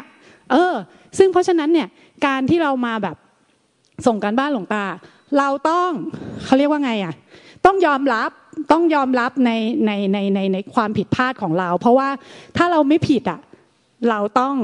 [0.52, 0.74] เออ
[1.18, 1.88] ซึ่งเพราะฉะนั้นเนี่ย
[2.26, 3.16] การที่เรามาแบบ
[4.06, 4.84] ส่งการบ้านหลวงตา
[5.38, 5.90] เราต้อง
[6.44, 7.14] เขาเรียกว่าไงอะ
[7.66, 8.30] ต้องยอมรับ
[8.72, 9.50] ต้องยอมรับใน
[9.86, 12.08] ในในในในความผิดพลาดของเรา เพราะว่า
[12.56, 13.40] ถ้าเราไม่ผิดอะ
[14.10, 14.54] เราต้อง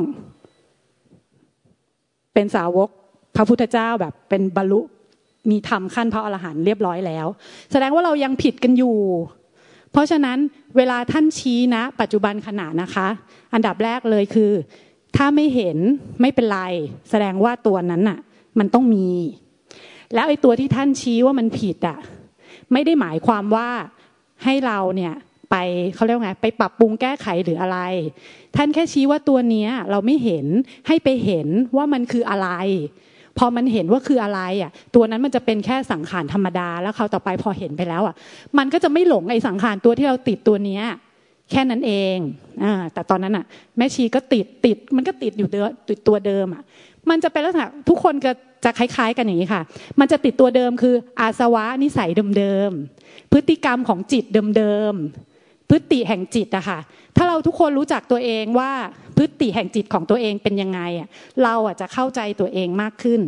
[2.34, 2.88] เป็นสาวก
[3.36, 4.80] พระพุทธเจ้าแบบเป็นบรรลุ
[5.50, 7.26] มีธรรมขั้นพระอรหันต์เรียบร้อยแล้ว
[7.72, 8.98] แสดงว่าเรายังผิดกันอยู่
[9.92, 10.38] เพราะฉะนั้น
[10.76, 13.08] เวลาท่านชี้นะ ปัจจุบันขณะนะคะ
[13.54, 14.50] อันดับแรกเลยคือ
[15.16, 15.78] ถ้าไม่เห็น
[16.20, 16.60] ไม่เป็นไร
[17.10, 18.18] แสดงว่าตัวนั้นน่ะ
[18.58, 19.08] มันต้องมี
[20.14, 21.98] แล้วไอ้ตัวที่ท่านชี้ว่ามันผิดอะ
[22.72, 23.68] ไม่ได้หมายความว่า
[24.44, 25.14] ให้เราเนี่ย
[25.50, 25.56] ไป
[25.94, 27.78] เขาเรียกไงไปปรับปรุงแก้ไขหรืออะไร
[28.56, 30.46] ท่านแค่ชี้ว่าตัวเนี้ย เราไม่เห็น
[30.86, 32.48] ให้ไปเห็นว่ามันคืออะไร
[33.38, 38.14] พอมันเห็นว่าคืออะไรอะ ตัวนั้นมันจะเป็นแค่สังขารธรรมดา แล้วเขาต่อไปพอเห็นไปแล้วอะ
[38.58, 40.84] มันก็จะไม่หลงไอ้สังขารตัวที่เราติดตัวเนี้ย
[41.50, 42.16] แค่นั้นเอง
[42.62, 43.44] อแต่ตอนนั้นอะ
[43.76, 46.62] แม่ชีก็ติดติดมันก็ติดอยู่เดิมติดตัวเดิมอะ
[47.10, 48.30] มันจะเป็นลักษณะทุกคนก็
[48.64, 49.62] จะคล้าย ๆ กันอย่างนี้ค่ะ
[50.00, 54.24] มันจะติดตัวเดิมคือ อาสวะนิสัยเดิมๆพฤติกรรมของจิต
[54.56, 56.78] เดิมๆพฤติแห่งจิตอะค่ะ
[57.16, 58.72] ถ้าเราทุกคนรู้จักตัวเองว่า
[59.16, 61.08] พฤติแห่งจิตของตัวเองเป็นยังไงอะ
[61.42, 63.20] เราอะจะเข้าใจตัวเองมากขึ้น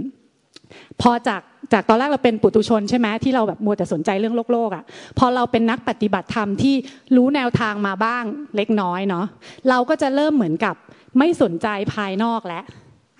[1.00, 1.40] พอจาก
[1.72, 4.84] จากตอนแรกเราเป็นปุตุชนใช่ไหมที่เราแบบมัวแต่สนใจเรื่องโลกโลกอะ
[5.18, 6.74] พอเราเป็นนักปฏิบัติธรรมที่
[7.16, 8.24] รู้แนวทางมาบ้าง
[8.56, 9.26] เล็กน้อยเนาะ
[9.68, 10.74] เราก็จะเริ่มเหมือนกับ
[11.18, 12.64] ไม่สนใจภายนอกแล้ว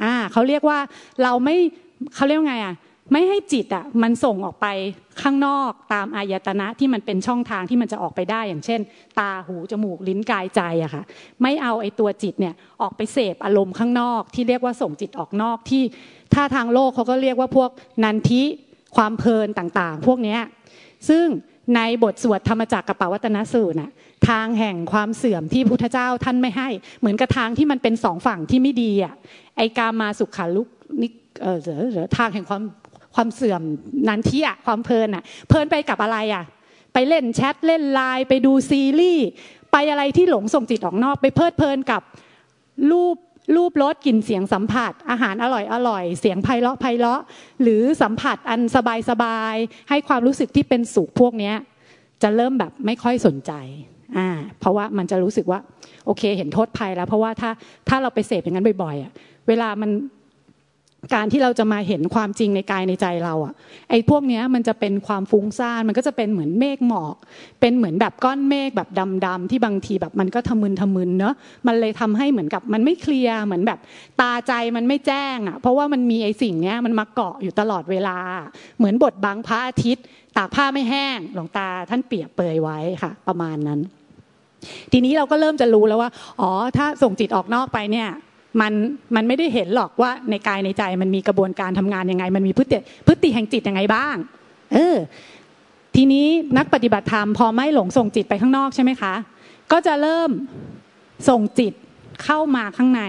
[0.03, 0.79] อ่าเขาเรียกว่า
[1.23, 1.57] เราไม่
[2.15, 2.77] เขาเรียกไงอะ
[3.13, 4.67] ไม่ให้จิตอะมันส่งออกไป
[5.23, 8.81] ข้างนอกตามอายตนะที่มันเป็นช่องทางที่มันจะออกไปได้อย่างเช่น
[9.19, 11.03] ตาหูจมูกลิ้นกายใจอะค่ะ
[11.43, 15.83] ไม่เอาไอ้ตัวจิตเนี่ยออกไปเสพอารมณ์ข้างนอก ที่เรียกว่าส่งจิตออกนอกที่
[16.35, 17.71] ถ้าทางโลกเขาก็เรียกว่าพวก
[18.05, 18.43] นันทิ
[18.97, 20.37] ความเพลินต่างๆ พวกนี้
[21.09, 21.27] ซึ่ง
[21.77, 23.91] ในบทสวดธรรมจักรกับปวัตนสูตรน่ะ
[24.29, 26.69] ทางแห่งความเสื่อมที่พุทธเจ้าท่านไม่ให้
[27.01, 29.15] เหมือนกับทางที่มันเป็นสองฝั่งที่ไม่ดีอะ
[29.57, 30.69] ไอกามาสุขาลุก
[31.01, 31.11] นี่
[31.43, 31.59] เออ
[31.93, 32.63] หรือทางแห่งความ
[33.15, 33.63] ความเสื่อม
[34.09, 36.45] นันทีอะความเพลินอะเพลินไปกับอะไรอะ
[36.93, 39.27] ไปเล่นแชทเล่นไลน์ไปดูซีรีส์
[39.73, 42.03] ไปอะไรที่หลงส่งจิตออกนอก ไปเพลิดเพลินกับ
[42.91, 43.17] รูป
[43.57, 47.21] รูปรสกลิ่นเสียงสัมผัส อาหารอร่อยอร่อย เสียงไพเราะไพเราะ
[47.63, 49.55] หรือสัมผัสอันสบายสบาย
[49.89, 51.53] ให้ความรู้สึกที่เป็นสุขพวกนี้
[52.23, 53.53] จะเริ่มแบบไม่ค่อยสนใจ
[54.17, 54.29] อ่า
[54.61, 55.61] เพราะว่ามันจะรู้สึกว่า
[56.07, 57.51] โอเค เห็นโทษภัยแล้ว เพราะว่าถ้า
[57.89, 59.13] ถ้าเราไปเสพอย่างนั้นบ่อยๆอะ
[59.49, 59.91] เวลามัน
[61.15, 63.55] การที่เราจะมาเห็นความจริงในกายในใจเราอะ
[63.91, 67.17] ไอ้พวกเนี้ยมันจะเป็นความฟุ้งซ่านมันก็จะเป็นเหมือนเมฆหมอก
[67.61, 68.89] เป็นเหมือนแบบก้อนเมฆแบบ
[69.27, 71.35] ดำๆที่บางทีแบบมันก็ทะมึนทะมึนเนอะ
[71.67, 73.79] มันเลยทำให้เหมือนกับมันไม่เคลียร์เหมือนแบบ
[74.21, 78.19] ตาใจมันไม่แจ้งอะเพราะว่ามันมีไอ้สิ่งเนี้ยมันมาเกาะอยู่ตลอดเวลา
[78.79, 80.05] เหมือนบทบังพระอาทิตย์
[80.37, 83.81] ตากผ้าไม่แห้งหลวงตาท่านเปียกเปยไว้ค่ะ ประมาณนั้น
[84.93, 86.11] ทีนี้เราก็เริ่มจะรู้แล้วว่า
[86.41, 88.11] อ๋อถ้าส่งจิตออกนอกไปเนี่ย
[88.61, 88.73] มัน
[89.15, 94.17] มันไม่ได้เห็นหรอกว่าในกายในใจมันมีกระบวนการทำงานยังไง มันมีพฤติพฤติแห่งจิตยังไงบ้าง
[94.75, 94.97] เออ
[95.97, 96.27] ทีนี้
[96.59, 99.15] นักปฏิบัติธรรมพอไม่หลงส่งจิตไปข้างนอกใช่ไหมคะ
[99.73, 100.31] ก็จะเริ่ม
[101.29, 101.73] ส่งจิต
[102.25, 103.03] เข้ามาข้างใน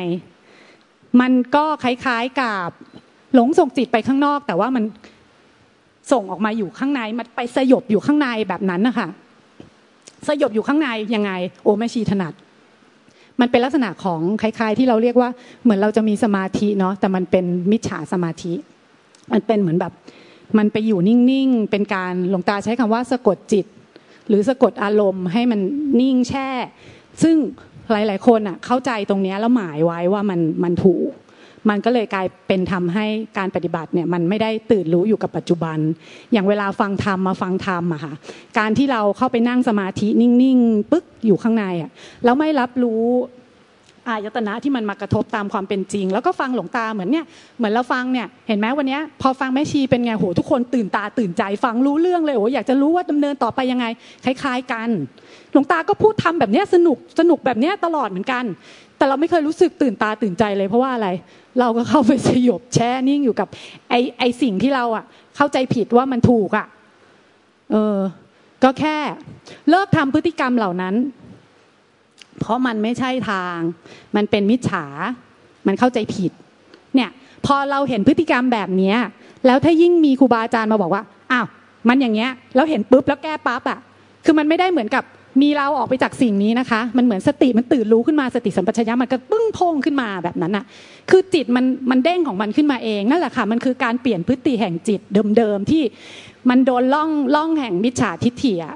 [1.22, 2.68] มันก็คล้ายๆกับ
[3.36, 4.84] หลงส่งจิตไปข้างนอก แต่ว่ามัน
[6.12, 9.08] ส่งออกมาอยู่ข้างใน มันไปสยบอยู่ข้างในแบบนั้นนะคะ
[10.28, 11.32] สยบอยู่ข้างในยังไง
[11.64, 12.34] โอ้แม่ชีถนัด
[13.42, 15.30] มันเป็นลักษณะของคล้าย ๆ ที่เราเรียกว่า
[15.64, 18.54] เหมือนเราจะมีสมาธิเนาะแต่มันเป็นมิจฉาสมาธิ
[19.32, 19.94] มันเป็นเหมือนแบบ
[20.58, 23.66] มันไปอยู่นิ่งๆเป็นการหลวงตาใช้คำว่าสะกดจิต
[24.28, 25.60] หรือสะกดอารมณ์ให้มัน
[26.00, 26.50] นิ่งแช่
[27.24, 27.36] ซึ่ง
[27.92, 31.10] หลาย ๆ คนอะเข้าใจตรงนี้แล้วหมายไว้ว่ามันมันถูก
[31.70, 33.06] มันก็เลยกลายเป็นทำให้
[33.38, 35.78] การปฏิบัติเนี่ยมันไม่ได้ตื่นรู้อยู่กับปัจจุบัน
[36.34, 38.14] อย่างเวลาฟังธรรมมาฟังธรรมอะค่ะ
[38.60, 41.92] การที่เราเข้าไปนั่งสมาธินิ่งๆปึ๊กอยู่ข้างในอะ
[42.24, 43.04] แล้วไม่รับรู้
[44.10, 47.26] อายตนะที่มันมากระทบตามความเป็นจริง แล้วก็ฟังหลวงตาเหมือนเนี่ย
[47.58, 53.86] เหมือนเราฟังเนี่ยเห็นไหมวันนี้พอฟังแม่ชีเป็นไงโหทุกคนตื่นตาตื่นใจฟังรู้เรื่องเลยโอ้อยากจะรู้ว่าดำเนินต่อไปยังไง
[54.26, 54.90] คล้าย ๆกัน
[55.52, 58.44] หลวงตาก็พูดทำแบบนี้สนุกสนุกแบบนี้ตลอดเหมือนกัน
[59.04, 61.08] แต่เราไม่เคยรู้สึกตื่นตาตื่นใจเลย เพราะว่าอะไร
[61.60, 63.48] เราก็เข้าไปสยบแช่นิ่งอยู่กับ
[63.90, 65.04] ไอไอสิ่งที่เราอะ
[65.36, 66.68] เข้าใจผิดว่ามันถูกอะ
[67.72, 67.98] เออ
[68.64, 68.98] ก็แค่
[69.70, 70.96] เลิกทำพฤติกรรมเหล่านั้น
[72.40, 73.58] เพราะมันไม่ใช่ทาง
[74.16, 74.86] มันเป็นมิจฉา
[75.68, 76.32] มันเข้าใจผิด
[76.96, 77.10] เนี่ย
[77.46, 78.94] พอเราเห็นพฤติกรรมแบบนี้
[79.46, 81.48] แล้วถ้ายิ่งมีครูบาอาจารย์มาบอกว่าอ้าว
[81.88, 83.80] มันอย่างเงี้ย แล้วเห็นปุ๊บแล้วแก้ปั๊บอะ
[84.26, 85.04] คือมันไม่ได้เหมือนกับ
[85.42, 90.66] มีเราออกไปจากสิ่งนี้นะคะ มันเหมือนสติมันตื่นรู้ขึ้นมาสติสัมปชัญญะมันก็ปึ้งพงขึ้นมาแบบนั้นอะ
[91.10, 95.02] คือจิตมันมันเด้งของมันขึ้นมาเองนั่นแหละค่ะมันคือการเปลี่ยนพฤติแห่งจิต
[95.38, 95.84] เดิมๆที่
[96.50, 98.76] มันโดนล่องล่องแห่งมิจฉาทิฏฐิอะ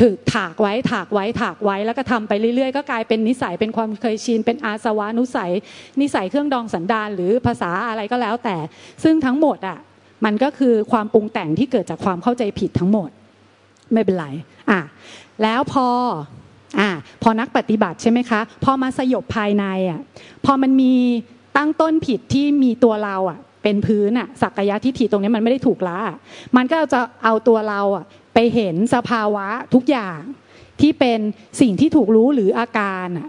[0.00, 5.52] ถือถากไว้ถากไว้ถากไว้แล้วก็ทำไปเรื่อยๆ ก็กลายเป็นนิสัยเป็นความเคยชินเป็นอาสวะนุสัย
[6.00, 8.56] นิสัยเครื่องดองสันดานหรือภาษาอะไรก็แล้วแต่
[9.04, 9.78] ซึ่งทั้งหมดอะ
[10.24, 13.10] มันก็คือความปรุงแต่งที่เกิดจากความเข้าใจผิดทั้งหมด
[13.92, 14.26] ไม่เป็นไร
[14.70, 14.80] อะ
[15.42, 15.88] แล้วพอ
[16.80, 16.90] อะ
[17.22, 20.00] พอนักปฏิบัติใช่ไหมคะพอมาสยบภายในอะ
[20.44, 20.94] พอมันมี
[21.56, 25.98] ตั้งต้นผิดที่มีตัวเราอะเป็นพื้นอะสักยะทิฏฐิตรงนี้มันไม่ได้ถูกละ
[26.56, 30.18] มันก็จะเอาตัวเราอะไปเห็นสภาวะทุกอย่าง
[30.80, 31.20] ที่เป็น
[31.60, 33.28] สิ่งที่ถูกรู้หรืออาการอะ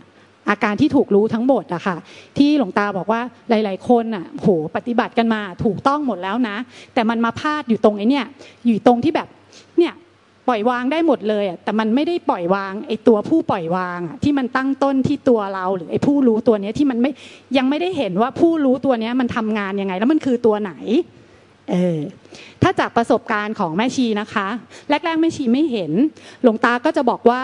[0.50, 1.98] อาการที่ถูกรู้ทั้งหมดอะค่ะ
[2.38, 6.58] ที่หลวงตาบอกว่าหลาย ๆ คนอะโหปฏิบัติกันมาถูกต้องหมดแล้วนะ
[6.94, 8.26] แต่มันมาพลาดอยู่ตรงไอ้เนี่ย
[8.66, 9.28] อยู่ตรงที่แบบ
[10.48, 17.12] ปล่อยวางได้หมดเลยอะแต่มันไม่ได้ปล่อยวางไอ้ตัวผู้ปล่อยวางอะที่มันตั้งต้นที่ตัวเราหรือไอ้ผู้รู้ตัวเนี้ยที่มันไม่
[17.58, 20.74] ยังไม่ได้เห็นว่าผู้รู้ตัวเนี้ยมันทำงานยังไง แล้วมันคือตัวไหน
[21.72, 22.00] เออ
[22.62, 24.48] ถ้าจากประสบการณ์ของแม่ชีนะคะ
[24.90, 25.92] แรกๆแม่ชีไม่เห็น
[26.44, 27.44] หลวงตาก็จะบอกว่า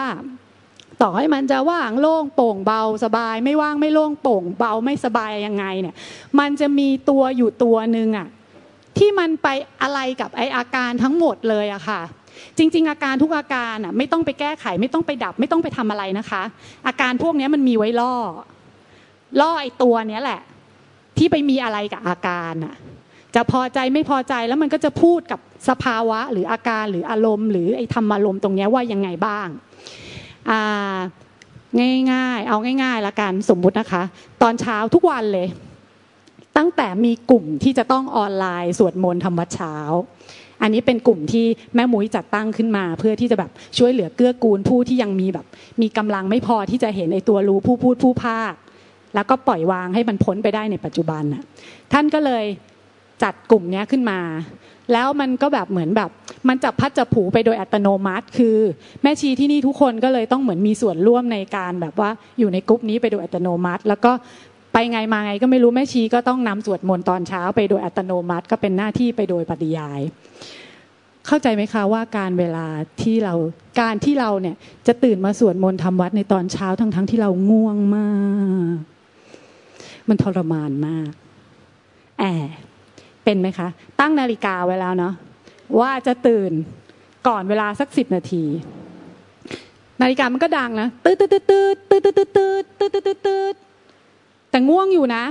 [1.02, 5.94] ต่อให้มันจะว่างโล่งโป่งเบาสบาย ไม่ว่างไม่โล่งโป่งเบาไม่สบายยังไงเนี่ย
[6.38, 8.28] มันจะมีตัวอยู่ตัวหนึ่งอะ
[8.98, 9.48] ที่มันไป
[9.82, 12.00] อะไรกับไออาการทั้งหมดเลยอะค่ะ
[12.58, 16.42] จริง ๆ อาการทุกอาการอะไม่ต้องไปแก้ไข ไม่ต้องไปดับ ไม่ต้องไปทำอะไรนะคะ
[16.86, 18.14] อาการพวกนี้มันมีไว้ล่อ
[19.40, 20.40] ล่อไอตัวเนี้ยแหละ
[21.18, 22.74] ที่ไปมีอะไรกับอาการอะ
[23.34, 29.48] จะพอใจไม่พอใจแล้วมันก็จะพูดกับสภาวะ หรืออาการหรืออารมณ์ หรือไอ้ธรรมอารมณ์ตรงนี้ว่ายังไงบ้าง
[32.12, 34.02] ง่ายๆ เอาง่ายๆละกันสมมุตินะคะ
[34.42, 35.46] ตอนเช้าทุกวันเลย
[36.56, 39.74] ตั้งแต่มีกลุ่มที่จะต้องออนไลน์สวดมนต์ทำวัดเช้า
[40.62, 45.46] อันนี้เป็นกลุ่มที่แม่มุ้ยจัดตั้งขึ้นมา เพื่อที่จะแบบช่วยเหลือเกื้อกูลผู้ที่ยังมีแบบ
[45.82, 48.52] มีกำลังไม่พอที่จะเห็นไอ้ตัวรู้ผู้พูดผู้ภาค
[49.14, 51.42] แล้วก็ปล่อยวางให้มันพ้นไปได้ในปัจจุบันน่ะ
[51.92, 52.44] ท่านก็เลย
[53.22, 54.20] จัดกลุ่มนี้ขึ้นมา
[54.92, 56.10] แล้วมันก็แบบเหมือนแบบ
[56.48, 58.56] มันจับพัดจับผูไปโดยอัตโนมัติ คือ
[59.02, 64.12] แม่ชีที่นี่ทุกคนก็เลยต้องเหมือนมีส่วนร่วมในการแบบว่าอยู่ในกลุ่มนี้ไปโดยอัตโนมัติ แล้วก็
[64.72, 70.00] ไปไงมาไงก็ไม่รู้แม่ชีก็ต้องนำสวดมนต์ตอนเช้าไปโดยอัตโนมัติก็เป็นหน้าที่ไปโดยปฏิยาย
[71.26, 72.66] เข้าใจไหมคะว่าการเวลา
[73.02, 73.34] ที่เรา
[73.80, 74.56] การที่เราเนี่ย
[74.86, 78.08] จะตื่นมาสวดมนต์ทำวัดในตอนเช้าทั้งทั้งที่เราง่วงมา
[78.74, 78.76] ก
[80.08, 81.10] มันทรมานมาก
[82.20, 82.48] แอบ
[83.24, 83.68] เป็นไหมคะ
[84.00, 85.14] ตั้งนาฬิกาไว้แล้วเนาะ
[85.80, 86.52] ว่าจะตื่น
[87.28, 88.44] ก่อนเวลาสักสิบนาที
[90.02, 91.60] นาฬิกามันก็ดังนะตืดตืดตืดตื
[91.98, 93.54] ดตืดตืดตืดตืดตืดตืด
[94.52, 95.24] แต่ง่วงอยู่นะ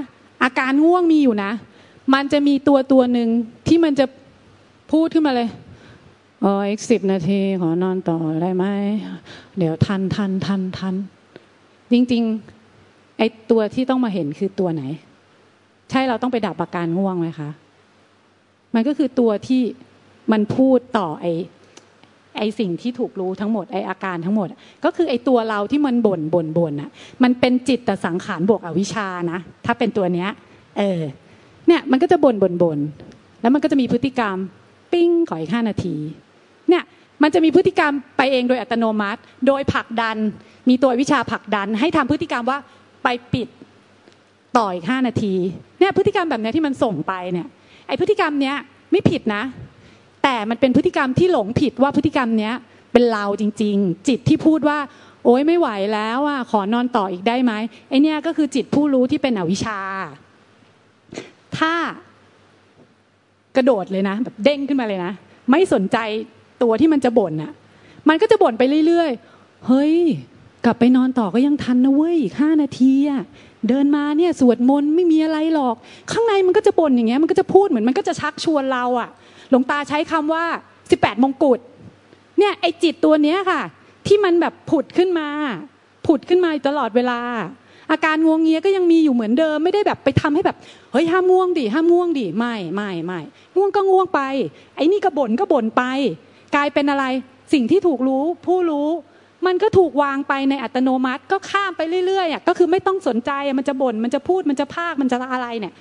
[0.43, 1.51] อาการง่วงมีอยู่นะ
[2.13, 3.29] มันจะมีตัวตัวหนึ่ง
[3.67, 4.05] ที่มันจะ
[4.91, 5.49] พูดขึ้นมาเลย
[6.43, 8.65] อ๋ออีกสิบนาทีขอนอนต่อได้ไหม
[9.57, 10.95] เดี๋ยวทันทันทันทัน
[11.91, 14.83] จริงๆไอตัวที่ต้องมาเห็นคือตัวไหน
[15.89, 17.49] ใช่เราต้องไปดับอาการง่วงไหมคะ
[18.73, 19.61] มันก็คือตัวที่
[20.31, 21.25] มันพูดต่อไอ
[22.37, 24.47] ไอสิ่งที่ถูกรู้ทั้งหมดไออาการทั้งหมด
[24.85, 26.89] ก็คือไอตัวเราที่มันบ่นบ่นบ่นอะ
[27.23, 30.29] มันเป็นจิตแต่สังขารบวกอวิชานะ ถ้าเป็นตัวเนี้ย
[30.77, 31.01] เออ
[31.67, 32.79] เนี่ยมันก็จะบ่นบ่นบ่น
[33.41, 34.37] แล้วมันก็จะมีพฤติกรรม
[34.93, 35.95] ปิ้งขออีกห้านาที
[36.69, 36.83] เนี่ย
[37.23, 40.17] มันจะมีพฤติกรรมไปเองโดยอัตโนมัติ โดยผลักดัน
[40.69, 42.57] มีตัววิชาผลักดัน ให้ทำพฤติกรรมว่า
[43.03, 43.47] ไปปิด
[44.57, 45.33] ต่ออีกห้านาที
[45.79, 47.47] เนี่ยพฤติกรรมแบบนี้ที่มันส่งไปเนี่ย
[47.87, 48.55] ไอพฤติกรรมเนี้ย
[48.91, 49.41] ไม่ผิดนะ
[50.23, 52.53] แต่มันเป็นพฤติกรรมที่หลงผิดว่าพฤติกรรมเนี้ย
[52.91, 54.79] เป็นเราจริง ๆ จิตที่พูดว่า
[55.25, 57.53] โอ๊ยไม่ไหวแล้วอะขอนอนต่ออีกได้ไหม
[57.89, 59.79] ไอเนี้ยก็คือจิตผู้รู้ที่เป็นอวิชชา
[61.57, 61.73] ถ้า
[63.55, 65.11] กระโดดเลยนะแบบเด้งขึ้นมาเลยนะ
[65.51, 65.97] ไม่สนใจ
[66.61, 67.51] ตัวที่มันจะบ่นอะ
[68.09, 69.95] มันก็จะบ่นไปเรื่อยๆ เฮ้ย
[70.65, 73.21] กลับไปนอนต่อก็ยังทันนะเว้ยอีกห้านาทีอะ
[73.67, 75.75] เดินมาเนี่ยสวดมนต์ไม่มีอะไรหรอก
[76.11, 79.09] ข้างในมันก็จะบ่นอย่างเงี้ยมันก็จะพูดเหมือนมันก็จะชักชวนเราอะ
[79.51, 80.45] หลวงตาใช้คำว่า
[80.91, 81.59] สิบแปดมงกุฎ
[82.39, 83.61] เนี่ยไอจิตตัวเนี้ยค่ะ
[84.07, 85.27] ที่มันแบบผุดขึ้นมา
[86.07, 87.19] ผุดขึ้นมาตลอดเวลา
[87.91, 90.57] อาการงวงเงียก็ยังมีอยู่เหมือนเดิม ไม่ได้แบบไปทำให้แบบ
[90.91, 93.19] เฮ้ยห้ามง่วงดิห้ามง่วงดิไม่ไม่ไม่
[93.55, 94.21] ง่วงก็ง่วงไป
[94.75, 95.83] ไอ้นี่ก็บ่นก็บ่นไป
[96.55, 97.05] กลายเป็นอะไร
[97.53, 98.89] สิ่งที่ถูกรู้ผู้รู้
[99.45, 105.73] มันก็ถูกวางไปในอัตโนมัติก็ข้ามไปเรื่อยๆอะก็คือไม่ต้องสนใจมันจะบ่นมันจะพูดมันจะพากมันจะอะไรเนี่ย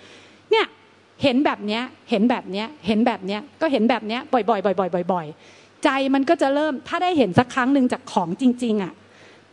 [1.23, 8.93] เห็นแบบเนี้ยเห็นแบบเนี้ยเห็นแบบเนี้ยก็เห็นแบบเนี้ยบ่อยๆบ่อยๆบ่อยๆใจมันก็จะเริ่มถ้าได้เห็นสักครั้งหนึ่งจากของจริง ๆอะ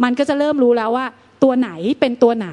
[0.03, 1.06] มันก็จะเริ่มรู้แล้วว่า
[1.43, 2.49] ตัวไหนเป็นตัวไหน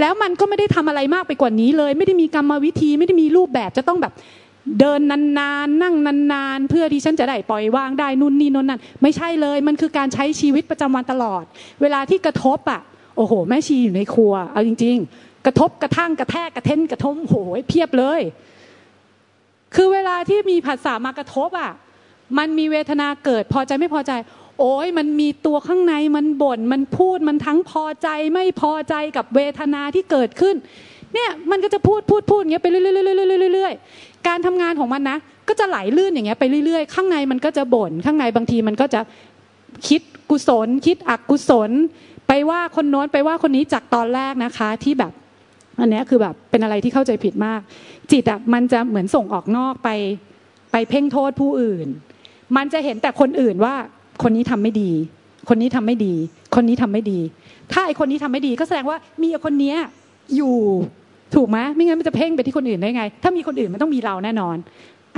[0.00, 4.12] แล้วมันก็ไม่ได้ทำอะไรมากไปกว่านี้เลย ไม่ได้มีกรรมวิธีไม่ได้มีรูปแบบจะต้องแบบ
[4.80, 5.94] เดินนานๆ นั่ง
[6.32, 11.44] นานๆ เพื่อที่ฉันจะได้ปล่อยวางได้นู่นนี่นนั่นไม่ใช่เลย มันคือการใช้ชีวิตประจำวันตลอด
[11.82, 12.80] เวลาที่กระทบอะ
[13.16, 18.20] โอ้โห แม่ชีอยู่ในครัว เอาจริง ๆ กระทบกระทั่งกระแทกกระเท้นกระทมโหยเพียบเลย
[19.74, 21.72] คือเวลาที่มีผัสสะมากระทบอะ
[22.38, 24.12] มันมีเวทนาเกิดพอใจไม่พอใจ
[24.60, 30.56] โอ้ยมันมีตัวข้างในมันบ่นมันพูดมันทั้งพอใจไม่พอใจกับเวทนาที่เกิดขึ้น
[31.14, 39.00] เนี่ยมันก็จะพูดพูดพูดอย่างเงี้ยไปเรื่อยๆการทำงานของมันนะก็จะไหลลื่นอย่างเงี้ยไปเรื่อยๆ ข้างในมันก็จะบ่นข้างในบางทีมันก็จะ
[39.88, 41.70] คิดกุศล คิดอกุศล
[42.28, 45.12] ไปว่าคนโน้นไปว่าคนนี้จากตอนแรกนะคะที่แบบ
[45.80, 47.60] อันนี้คือแบบเป็นอะไรที่เข้าใจผิดมาก
[48.12, 49.88] จิตอะมันจะเหมือนส่งออกนอกไป
[50.72, 51.88] ไปเพ่งโทษผู้อื่น
[52.56, 53.74] มันจะเห็นแต่คนอื่นว่า
[54.22, 54.90] คนนี้ทำไม่ดี
[55.48, 56.14] คนนี้ทำไม่ดี
[56.54, 57.20] คนนี้ทำไม่ดี
[57.72, 59.76] ถ้าไอคนนี้ทำไม่ดีก็แสดงว่ามีคนเนี้ย
[60.36, 60.56] อยู่
[61.34, 64.56] ถูกไหมไม่งั้นมันจะเพ่งไปที่คนอื่นได้ไง ถ้ามีคนอื่นมันต้องมีเราแน่นอน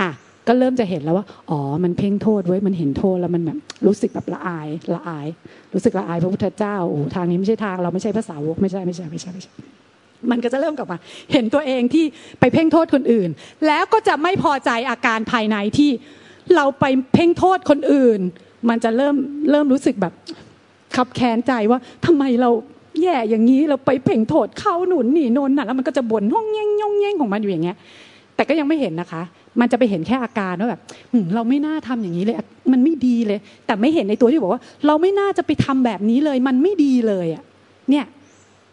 [0.01, 0.11] อะ
[0.49, 5.27] ก็เริ่มจะเห็นแล้วว่า อ๋อ มันเพ่งโทษไว้มันเห็นโทษแล้วมันแบบรู้สึกแบบละอายละอาย
[5.75, 9.53] รู้สึกละอายพระพุทธเจ้า โอ้ทางนี้ไม่ใช่ทางเราไม่ใช่ภาษาวกไม่ใช่ไม่ใช่ไม่ใช่ไม่ใช่
[10.31, 10.99] มันก็จะเริ่มกลับมา
[11.33, 12.05] เห็นตัวเองที่
[12.41, 13.29] ไปเพ่งโทษคนอื่น
[13.67, 15.91] แล้วก็จะไม่พอใจอาการภายในที่
[16.57, 18.21] เราไปเพ่งโทษคนอื่น
[18.69, 19.15] มันจะเริ่ม
[19.51, 20.13] เริ่มรู้สึกแบบ
[20.97, 22.51] ขับแค้นใจว่าทำไมเรา
[23.03, 27.77] แย่อย่างนี้เราไปเพ่งโทษเขาหนุนหนีนนน่ะแล้วมันก็จะบ่นห้องแย่งย่องแย่งของมันอยู่อย่างเงี้ย
[28.35, 29.23] แต่ก็ยังไม่เห็นนะคะ
[29.61, 30.81] มันจะไปเห็นแค่อาการว่าแบบ
[31.35, 32.37] เราไม่น่าทำอย่างนี้เลย
[32.73, 37.43] มันไม่ดีเลย แต่ไม่เห็นในตัวที่บอกว่า เราไม่น่าจะไปทำแบบนี้เลย มันไม่ดีเลยอะ
[37.91, 38.05] เนี่ย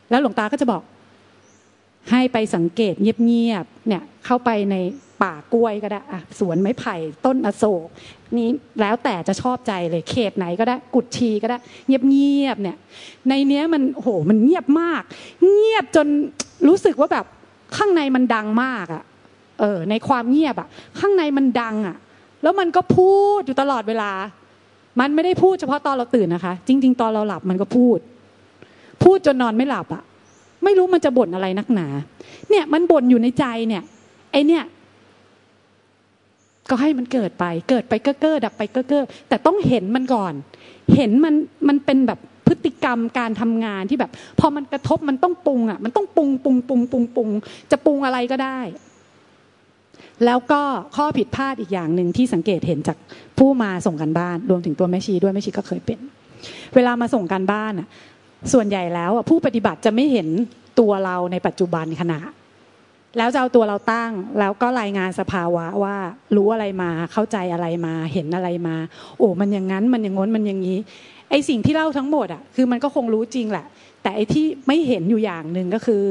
[0.09, 0.81] แล้วหลวงตาก็จะบอก
[2.11, 4.75] ให้ไปสังเกตเงียบๆเนี่ยเข้าไปใน
[5.23, 7.87] ป่ากล้วยก็ได้อะสวนไม้ไผ่ต้นอโศก
[8.37, 8.49] นี้
[8.81, 12.77] แล้วแต่จะชอบใจเลยเขตไหนก็ได้กุดชีก็ได้ เงียบๆเนี่ย
[13.29, 15.01] ในเนี้ยมันโหมันเงียบมาก
[15.55, 16.07] เงียบจน
[16.67, 17.25] รู้สึกว่าแบบ
[17.77, 19.03] ข้างในมันดังมากอะ
[19.59, 20.67] เออในความเงียบอะ
[20.99, 21.97] ข้างในมันดังอะ
[22.41, 24.11] แล้วมันก็พูดอยู่ตลอดเวลา
[24.99, 27.99] มันไม่ได้พูดเฉพาะตอนเราตื่นนะคะ จริง ๆ ตอนเราหลับมันก็พูด
[29.03, 30.03] พูดจนนอนไม่หลับอะ
[30.63, 31.87] ไม่รู้มันจะบ่นอะไรนักหนา
[32.49, 33.83] เนี่ยมันบ่นอยู่ในใจเนี่ย
[34.31, 34.63] ไอเนี่ย
[36.69, 40.33] ก็ให้มันเกิดไป เกิดไปเก้อเก้อดับไปเก้อเก้อแต่ต้องเห็นมันก่อน
[40.95, 41.33] เห็นมัน
[41.67, 47.29] มันเป็นแบบพฤติกรรมการทำงานที่แบบ พอมันกระทบมันต้องปรุงอะ มันต้องปรุงปรุงปรุงปรุงปรุง
[47.71, 48.59] จะปรุงอะไรก็ได้
[50.25, 50.61] แล้วก็
[50.95, 52.97] ข้อผิดพลาดอีกอย่างหนึ่งที่สังเกตเห็นจาก
[53.37, 55.99] ผู้มาส่งกันบ้าน รวมถึงตัวแม่ชีด้วยแม่ชีก็เคยเป็น
[56.75, 57.87] เวลามาส่งกันบ้านอะ
[58.51, 60.27] ส่วนใหญ่แล้วผู้ปฏิบัติจะไม่เห็น
[60.79, 62.19] ตัวเราในปัจจุบันขณะ
[63.17, 65.95] แล้วจะเอาตัวเราตั้งแล้วก็รายงานสภาวะว่า
[66.35, 68.75] รู้อะไรมาเข้าใจอะไรมาเห็นอะไรมา
[69.17, 70.79] โอ้มันอย่างนั้นมันอย่างง้นมันอย่างนี้
[71.29, 73.65] ไอสิ่งที่เล่าทั้งหมดอะคือมันก็คงรู้จริงแหละ
[74.01, 76.05] แต่ไอที่ไม่เห็นอยู่อย่างหนึ่งก็คือ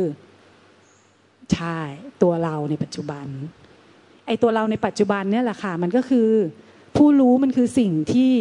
[1.53, 1.79] ใช่
[2.23, 3.27] ตัวเราในปัจจุบัน
[4.27, 6.29] ไอตัวเราในปัจจุบันเนี่ยแหละค่ะมันก็คือ
[6.97, 8.33] ผู้รู้มันคือสิ่งที่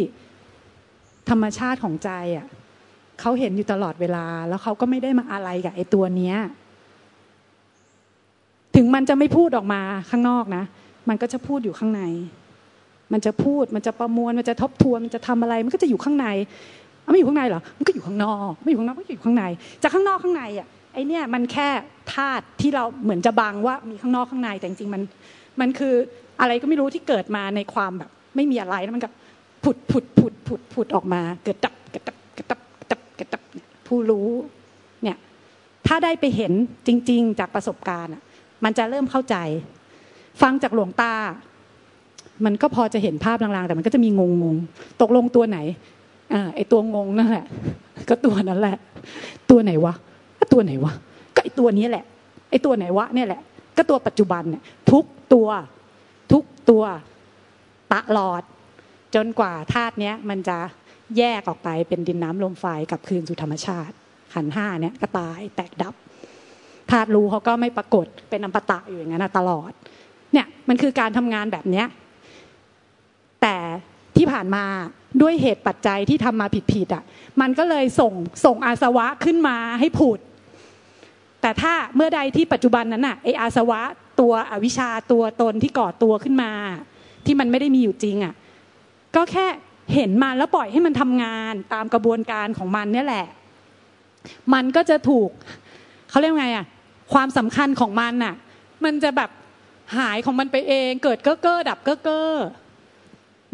[1.30, 2.46] ธรรมชาติของใจอะ
[3.22, 6.36] เขาเห็นอยู่ตลอดเวลา แล้วเขาก็ไม่ได้มาอะไรกับไอ้ตัวเนี้ย
[8.76, 9.80] ถึงมันจะไม่พูดออกมา
[10.10, 10.64] ข้างนอกนะ
[11.08, 12.02] มันก็จะพูดอยู่ข้างใน
[13.12, 16.26] มันจะพูด มันจะประมวล มันจะทบทวน มันจะทำอะไร มันก็จะอยู่ข้างใน
[17.10, 19.44] ไม่อยู่ข้างในเหรอ มันก็อยู่ข้างนอก ไม่อยู่ข้างนอก ก็อยู่ข้างใน
[19.82, 21.68] จากข้างนอกข้างในอะ ไอเนี่ยมันแค่
[22.14, 25.02] ธาตุที่เราเหมือนจะบังว่ามีข้างนอกข้างใน แต่จริงๆมัน
[25.60, 25.94] มันคือ
[26.40, 29.08] อะไรก็ไม่รู้ที่เกิดมาในความแบบ ไม่มีอะไรแล้วมันก็
[29.64, 31.74] ผุดผุดผุดผุดผุดออกมา เกิดดับ
[33.92, 34.28] ผู้รู้
[35.02, 35.18] เนี่ย
[35.86, 36.52] ถ้าได้ไปเห็น
[36.86, 38.12] จริง ๆ จากประสบการณ์
[38.64, 39.36] มันจะเริ่มเข้าใจ
[40.42, 41.14] ฟังจากหลวงตา
[42.44, 45.58] มันก็พอจะเห็นภาพลางๆ แต่มันก็จะมีงงๆตกลงตัวไหน
[46.34, 47.46] อ่าไอตัวงงนั่นแหละ
[48.08, 48.76] ก็ตัวนั้นแหละ
[49.50, 49.94] ตัวไหนวะ
[50.38, 50.92] ก็ตัวไหนวะ
[51.34, 52.04] ก็ไอตัวนี้แหละ
[52.50, 53.40] ไอตัวไหนวะเนี่ยแหละ
[53.76, 55.48] ก็ตัวปัจจุบันเนี่ยทุกตัว
[56.32, 56.82] ทุกตัว
[57.92, 58.42] ตลอด
[59.14, 60.58] จนกว่าธาตุเนี้ยมันจะ
[61.18, 63.94] แยกออกไปเป็นดินน้ำลมไฟกับคืนสู่ธรรมชาติ
[64.34, 65.94] ขันห้าเนี่ยก็ตายแตกดับ
[66.90, 69.72] ธาตุรู้เขาก็ไม่ปรากฏเป็นอัมปตะอยู่อย่างนั้นตลอด
[70.32, 71.86] เนี่ยมันคือการทำงานแบบเนี้ย
[73.42, 73.56] แต่
[74.16, 74.64] ที่ผ่านมา
[75.22, 77.04] ด้วยเหตุปัจจัยที่ทำมาผิดๆอะ
[77.40, 78.12] มันก็เลยส่ง
[78.44, 80.18] ส่งอาสวะขึ้นมาให้ผุด
[81.40, 83.80] แต่ถ้าเมื่อใดที่ปัจจุบันนั้นอะไออาสวะ
[84.20, 86.50] ตัวอวิชชาตัวตนที่ก่อตัวขึ้นมา
[87.26, 88.34] ที่มันไม่ได้มีอยู่จริงอะ
[89.16, 89.46] ก็แค่
[89.94, 93.26] เห็นมันแล้วปล่อยให้มันทำงานตามกระบวนการของมันเนี่ยแหละ
[94.54, 95.30] มันก็จะถูก
[96.10, 96.66] เขาเรียกไงอะ
[97.12, 98.34] ความสำคัญของมันน่ะ
[98.84, 99.30] มันจะแบบ
[99.96, 102.30] หายของมันไปเอง เกิดเก้อเก้อดับเก้อเก้อ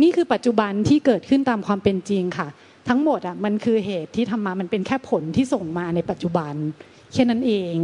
[0.03, 2.49] นี่คือปัจจุบันที่เกิดขึ้นตามความเป็นจริงค่ะ
[2.89, 6.55] ทั้งหมดอะมันคือเหตุที่ทำมามันเป็นแค่ผลที่ส่งมาในปัจจุบัน
[7.13, 7.75] แค่นั้นเอง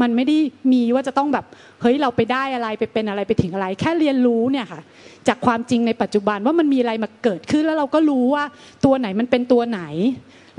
[0.00, 0.36] มันไม่ได้
[0.72, 1.44] มีว่าจะต้องแบบ
[1.80, 4.80] เฮ้ยเราไปได้อะไรไปเป็นอะไรไปถึงอะไร แค่เรียนรู้เนี่ยค่ะ
[5.28, 8.44] จากความจริงในปัจจุบันว่ามันมีอะไรมาเกิดขึ้นแล้วเราก็รู้ว่า
[8.84, 9.82] ตัวไหนมันเป็นตัวไหน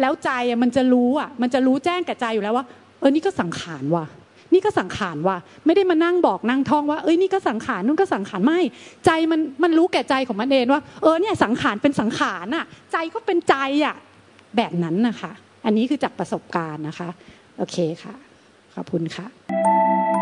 [0.02, 0.30] แล้วใจ
[0.64, 2.66] มันจะรู้อะมันจะรู้แจ้งกับใจอยู่แล้วว่า
[3.00, 4.06] เออนี่ก็สังขารว่ะ
[4.54, 8.60] นี่ก็สังขารว่ะไม่ได้มานั่งบอกนั่งท่องว่าเอ้ยนี่ก็สังขารนู่นก็สังขารไม่
[9.06, 13.56] ใจมันมันรู้แก่ใจของมันเองว่า เออเนี่ยสังขารเป็นสังขารอะ ใจก็เป็นใจ
[13.86, 13.96] อะ
[14.58, 15.32] แบบนั้นนะคะ
[15.66, 17.10] อันนี้คือจากประสบการณ์นะคะ
[17.58, 18.14] โอเคค่ะ
[18.76, 20.13] ขอบคุณค่ะ